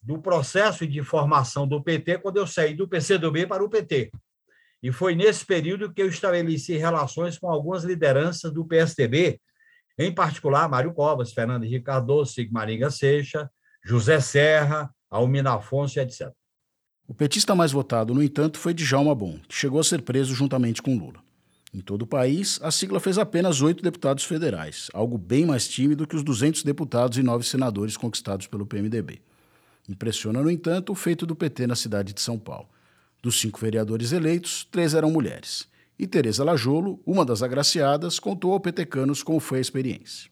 do 0.00 0.16
processo 0.22 0.86
de 0.86 1.02
formação 1.02 1.66
do 1.66 1.82
PT, 1.82 2.18
quando 2.18 2.36
eu 2.36 2.46
saí 2.46 2.72
do 2.72 2.86
PCdoB 2.86 3.48
para 3.48 3.64
o 3.64 3.68
PT. 3.68 4.12
E 4.80 4.92
foi 4.92 5.16
nesse 5.16 5.44
período 5.44 5.92
que 5.92 6.00
eu 6.00 6.08
estabeleci 6.08 6.76
relações 6.76 7.36
com 7.36 7.50
algumas 7.50 7.82
lideranças 7.82 8.52
do 8.52 8.64
PSDB, 8.64 9.40
em 9.98 10.14
particular 10.14 10.68
Mário 10.68 10.94
Covas, 10.94 11.32
Fernando 11.32 11.64
Henrique 11.64 11.86
Cardoso, 11.86 12.32
Sigmaringa 12.32 12.88
Seixa, 12.88 13.50
José 13.84 14.20
Serra, 14.20 14.88
Almina 15.10 15.54
Afonso, 15.54 15.98
etc. 15.98 16.30
O 17.08 17.14
petista 17.14 17.56
mais 17.56 17.72
votado, 17.72 18.14
no 18.14 18.22
entanto, 18.22 18.56
foi 18.56 18.72
Djalma 18.72 19.16
Bom, 19.16 19.40
que 19.48 19.54
chegou 19.56 19.80
a 19.80 19.84
ser 19.84 20.02
preso 20.02 20.32
juntamente 20.32 20.80
com 20.80 20.96
Lula. 20.96 21.25
Em 21.76 21.80
todo 21.82 22.02
o 22.02 22.06
país, 22.06 22.58
a 22.62 22.70
sigla 22.70 22.98
fez 22.98 23.18
apenas 23.18 23.60
oito 23.60 23.82
deputados 23.82 24.24
federais, 24.24 24.88
algo 24.94 25.18
bem 25.18 25.44
mais 25.44 25.68
tímido 25.68 26.06
que 26.06 26.16
os 26.16 26.22
200 26.22 26.62
deputados 26.62 27.18
e 27.18 27.22
nove 27.22 27.44
senadores 27.44 27.98
conquistados 27.98 28.46
pelo 28.46 28.64
PMDB. 28.64 29.20
Impressiona, 29.86 30.42
no 30.42 30.50
entanto, 30.50 30.90
o 30.90 30.94
feito 30.94 31.26
do 31.26 31.36
PT 31.36 31.66
na 31.66 31.76
cidade 31.76 32.14
de 32.14 32.20
São 32.22 32.38
Paulo. 32.38 32.66
Dos 33.22 33.38
cinco 33.38 33.60
vereadores 33.60 34.12
eleitos, 34.12 34.66
três 34.72 34.94
eram 34.94 35.10
mulheres. 35.10 35.68
E 35.98 36.06
Tereza 36.06 36.42
Lajolo, 36.42 36.98
uma 37.04 37.26
das 37.26 37.42
agraciadas, 37.42 38.18
contou 38.18 38.54
ao 38.54 38.60
Petecanos 38.60 39.22
como 39.22 39.38
foi 39.38 39.58
a 39.58 39.60
experiência. 39.60 40.30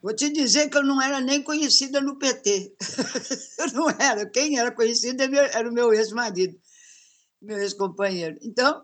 Vou 0.00 0.14
te 0.14 0.30
dizer 0.30 0.70
que 0.70 0.78
eu 0.78 0.82
não 0.82 1.02
era 1.02 1.20
nem 1.20 1.42
conhecida 1.42 2.00
no 2.00 2.16
PT. 2.16 2.74
eu 3.60 3.72
não 3.74 3.90
era. 3.90 4.24
Quem 4.30 4.58
era 4.58 4.72
conhecida 4.72 5.24
era 5.24 5.68
o 5.68 5.74
meu 5.74 5.92
ex-marido, 5.92 6.58
meu 7.42 7.58
ex-companheiro. 7.58 8.38
Então, 8.40 8.82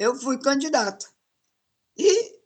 eu 0.00 0.16
fui 0.16 0.36
candidata. 0.40 1.11
E 1.96 2.40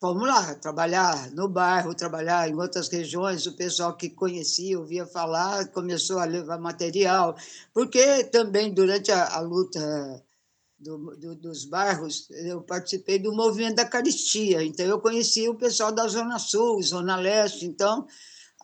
vamos 0.00 0.28
lá, 0.28 0.54
trabalhar 0.56 1.30
no 1.32 1.48
bairro, 1.48 1.94
trabalhar 1.94 2.48
em 2.48 2.54
outras 2.54 2.88
regiões. 2.88 3.46
O 3.46 3.56
pessoal 3.56 3.96
que 3.96 4.10
conhecia, 4.10 4.78
ouvia 4.78 5.06
falar, 5.06 5.68
começou 5.68 6.18
a 6.18 6.24
levar 6.24 6.58
material, 6.58 7.36
porque 7.72 8.24
também 8.24 8.72
durante 8.72 9.10
a, 9.10 9.36
a 9.36 9.40
luta 9.40 10.24
do, 10.78 11.16
do, 11.16 11.34
dos 11.36 11.64
bairros, 11.64 12.28
eu 12.30 12.62
participei 12.62 13.18
do 13.18 13.32
movimento 13.32 13.76
da 13.76 13.88
caristia, 13.88 14.62
então 14.62 14.84
eu 14.84 15.00
conheci 15.00 15.48
o 15.48 15.56
pessoal 15.56 15.90
da 15.90 16.06
Zona 16.06 16.38
Sul, 16.38 16.82
Zona 16.82 17.16
Leste, 17.16 17.64
então 17.64 18.06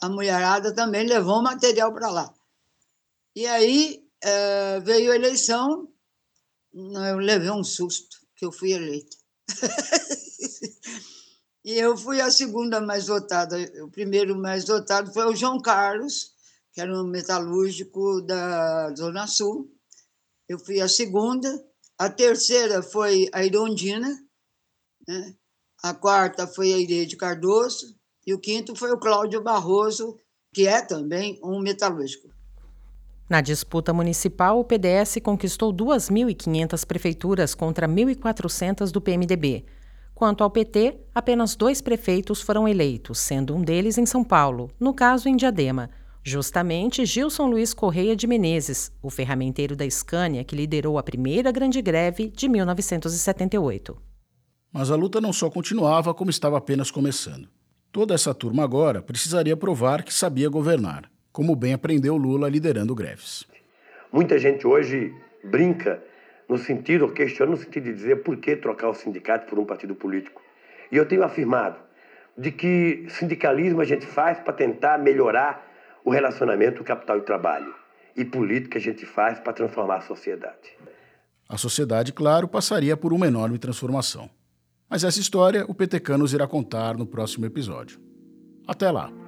a 0.01 0.09
mulherada 0.09 0.75
também 0.75 1.07
levou 1.07 1.43
material 1.43 1.93
para 1.93 2.11
lá. 2.11 2.35
E 3.35 3.47
aí 3.47 4.05
é, 4.23 4.81
veio 4.81 5.13
a 5.13 5.17
eleição, 5.17 5.89
eu 6.75 7.17
levei 7.17 7.51
um 7.51 7.65
susto, 7.65 8.19
que 8.37 8.45
eu 8.45 8.53
fui 8.53 8.73
eleita. 8.73 9.22
e 11.65 11.73
eu 11.73 11.97
fui 11.97 12.21
a 12.21 12.31
segunda 12.31 12.81
mais 12.81 13.07
votada. 13.07 13.57
O 13.83 13.91
primeiro 13.91 14.37
mais 14.37 14.67
votado 14.67 15.13
foi 15.13 15.27
o 15.27 15.37
João 15.37 15.61
Carlos, 15.61 16.33
que 16.73 16.81
era 16.81 16.93
um 16.93 17.07
metalúrgico 17.07 18.21
da 18.23 18.95
Zona 18.95 19.27
Sul. 19.27 19.71
Eu 20.49 20.59
fui 20.59 20.81
a 20.81 20.89
segunda, 20.89 21.49
a 21.99 22.11
terceira 22.11 22.83
foi 22.83 23.29
a 23.33 23.45
Irondina, 23.45 24.09
né? 25.07 25.37
A 25.83 25.95
quarta 25.95 26.47
foi 26.47 26.73
a 26.73 26.79
Irede 26.79 27.17
Cardoso. 27.17 27.97
E 28.25 28.33
o 28.33 28.39
quinto 28.39 28.77
foi 28.77 28.93
o 28.93 28.99
Cláudio 28.99 29.43
Barroso, 29.43 30.17
que 30.55 30.67
é 30.67 30.81
também 30.81 31.41
um 31.43 31.59
metalúrgico. 31.59 32.33
Na 33.33 33.41
disputa 33.41 33.95
municipal, 33.95 34.61
o 34.61 34.63
PDS 34.63 35.17
conquistou 35.23 35.73
2.500 35.73 36.85
prefeituras 36.85 37.55
contra 37.55 37.89
1.400 37.89 38.91
do 38.91 39.01
PMDB. 39.01 39.65
Quanto 40.15 40.45
ao 40.45 40.51
PT, 40.51 40.99
apenas 41.15 41.57
dois 41.57 41.81
prefeitos 41.81 42.43
foram 42.43 42.69
eleitos, 42.69 43.21
sendo 43.21 43.57
um 43.57 43.63
deles 43.63 43.97
em 43.97 44.05
São 44.05 44.23
Paulo, 44.23 44.71
no 44.79 44.93
caso 44.93 45.31
em 45.31 45.35
Diadema. 45.35 45.89
Justamente 46.23 47.07
Gilson 47.07 47.47
Luiz 47.47 47.73
Correia 47.73 48.15
de 48.15 48.27
Menezes, 48.27 48.93
o 49.01 49.09
ferramenteiro 49.09 49.75
da 49.75 49.89
Scania 49.89 50.45
que 50.45 50.55
liderou 50.55 50.99
a 50.99 51.03
primeira 51.03 51.51
grande 51.51 51.81
greve 51.81 52.29
de 52.29 52.47
1978. 52.51 53.97
Mas 54.71 54.91
a 54.91 54.95
luta 54.95 55.23
não 55.23 55.33
só 55.33 55.49
continuava, 55.49 56.13
como 56.13 56.29
estava 56.29 56.59
apenas 56.59 56.91
começando. 56.91 57.49
Toda 57.91 58.13
essa 58.13 58.35
turma 58.35 58.63
agora 58.63 59.01
precisaria 59.01 59.57
provar 59.57 60.03
que 60.03 60.13
sabia 60.13 60.51
governar 60.51 61.12
como 61.33 61.57
bem 61.57 61.73
aprendeu 61.73 62.17
Lula 62.17 62.49
liderando 62.49 62.95
greves. 62.95 63.47
Muita 64.13 64.39
gente 64.39 64.67
hoje 64.67 65.15
brinca 65.43 66.03
no 66.49 66.59
sentido, 66.59 67.09
questiona 67.13 67.53
no 67.53 67.57
sentido 67.57 67.85
de 67.85 67.95
dizer 67.95 68.23
por 68.23 68.37
que 68.37 68.55
trocar 68.57 68.89
o 68.89 68.95
sindicato 68.95 69.47
por 69.47 69.59
um 69.59 69.65
partido 69.65 69.95
político. 69.95 70.43
E 70.91 70.97
eu 70.97 71.07
tenho 71.07 71.25
afirmado 71.25 71.79
de 72.37 72.51
que 72.51 73.07
sindicalismo 73.09 73.81
a 73.81 73.85
gente 73.85 74.07
faz 74.07 74.39
para 74.39 74.53
tentar 74.53 74.99
melhorar 74.99 75.67
o 76.05 76.11
relacionamento 76.11 76.85
capital 76.85 77.19
e 77.19 77.23
trabalho. 77.23 77.75
E 78.15 78.25
política 78.25 78.79
a 78.79 78.81
gente 78.81 79.07
faz 79.07 79.41
para 79.41 79.55
transformar 79.55 79.97
a 79.97 80.01
sociedade. 80.03 80.77
A 81.49 81.57
sociedade, 81.57 82.13
claro, 82.13 82.47
passaria 82.47 82.97
por 82.97 83.13
uma 83.13 83.27
enorme 83.27 83.59
transformação. 83.59 84.29
Mas 84.89 85.05
essa 85.05 85.21
história 85.21 85.65
o 85.67 85.75
Petecanos 85.75 86.35
irá 86.35 86.47
contar 86.47 86.97
no 86.97 87.07
próximo 87.07 87.47
episódio. 87.47 87.99
Até 88.67 88.91
lá! 88.91 89.22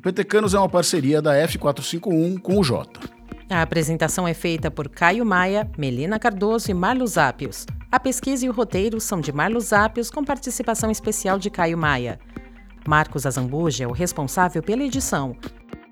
O 0.00 0.02
Petecanos 0.02 0.54
é 0.54 0.58
uma 0.58 0.66
parceria 0.66 1.20
da 1.20 1.34
F451 1.46 2.40
com 2.40 2.58
o 2.58 2.64
Jota. 2.64 2.98
A 3.50 3.60
apresentação 3.60 4.26
é 4.26 4.32
feita 4.32 4.70
por 4.70 4.88
Caio 4.88 5.26
Maia, 5.26 5.70
Melina 5.76 6.18
Cardoso 6.18 6.70
e 6.70 6.74
Marlos 6.74 7.18
Ápios. 7.18 7.66
A 7.92 8.00
pesquisa 8.00 8.46
e 8.46 8.48
o 8.48 8.52
roteiro 8.52 8.98
são 8.98 9.20
de 9.20 9.30
Marlos 9.30 9.74
Ápios, 9.74 10.10
com 10.10 10.24
participação 10.24 10.90
especial 10.90 11.38
de 11.38 11.50
Caio 11.50 11.76
Maia. 11.76 12.18
Marcos 12.88 13.26
Azambuja 13.26 13.84
é 13.84 13.86
o 13.86 13.92
responsável 13.92 14.62
pela 14.62 14.84
edição. 14.84 15.36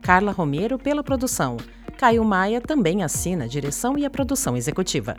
Carla 0.00 0.32
Romero 0.32 0.78
pela 0.78 1.04
produção. 1.04 1.59
Caio 1.98 2.24
Maia 2.24 2.62
também 2.62 3.02
assina 3.02 3.44
a 3.44 3.48
direção 3.48 3.98
e 3.98 4.06
a 4.06 4.11
produção 4.11 4.56
executiva. 4.56 5.18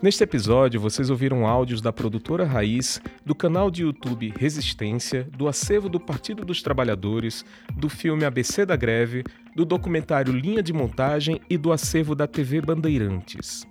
Neste 0.00 0.22
episódio, 0.22 0.80
vocês 0.80 1.10
ouviram 1.10 1.44
áudios 1.44 1.80
da 1.80 1.92
produtora 1.92 2.44
Raiz, 2.44 3.00
do 3.26 3.34
canal 3.34 3.68
de 3.68 3.82
YouTube 3.82 4.32
Resistência, 4.38 5.28
do 5.36 5.48
acervo 5.48 5.88
do 5.88 5.98
Partido 5.98 6.44
dos 6.44 6.62
Trabalhadores, 6.62 7.44
do 7.76 7.88
filme 7.88 8.24
ABC 8.24 8.64
da 8.64 8.76
Greve, 8.76 9.24
do 9.56 9.64
documentário 9.64 10.32
Linha 10.32 10.62
de 10.62 10.72
Montagem 10.72 11.40
e 11.50 11.58
do 11.58 11.72
acervo 11.72 12.14
da 12.14 12.28
TV 12.28 12.60
Bandeirantes. 12.60 13.66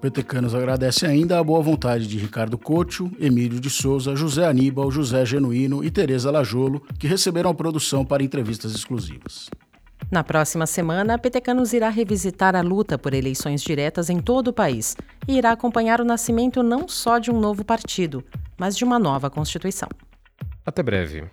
Petecanos 0.00 0.54
agradece 0.54 1.06
ainda 1.06 1.40
a 1.40 1.42
boa 1.42 1.60
vontade 1.60 2.06
de 2.06 2.18
Ricardo 2.18 2.56
Cocho, 2.56 3.10
Emílio 3.18 3.58
de 3.58 3.68
Souza, 3.68 4.14
José 4.14 4.46
Aníbal, 4.46 4.92
José 4.92 5.26
Genuíno 5.26 5.82
e 5.82 5.90
Tereza 5.90 6.30
Lajolo, 6.30 6.82
que 7.00 7.08
receberam 7.08 7.50
a 7.50 7.54
produção 7.54 8.04
para 8.04 8.22
entrevistas 8.22 8.76
exclusivas. 8.76 9.50
Na 10.14 10.22
próxima 10.22 10.64
semana, 10.64 11.14
a 11.14 11.18
Petecanos 11.18 11.72
irá 11.72 11.88
revisitar 11.88 12.54
a 12.54 12.60
luta 12.60 12.96
por 12.96 13.12
eleições 13.12 13.60
diretas 13.60 14.08
em 14.08 14.20
todo 14.20 14.46
o 14.46 14.52
país 14.52 14.96
e 15.26 15.36
irá 15.36 15.50
acompanhar 15.50 16.00
o 16.00 16.04
nascimento 16.04 16.62
não 16.62 16.86
só 16.86 17.18
de 17.18 17.32
um 17.32 17.40
novo 17.40 17.64
partido, 17.64 18.22
mas 18.56 18.76
de 18.76 18.84
uma 18.84 18.96
nova 18.96 19.28
Constituição. 19.28 19.88
Até 20.64 20.84
breve. 20.84 21.24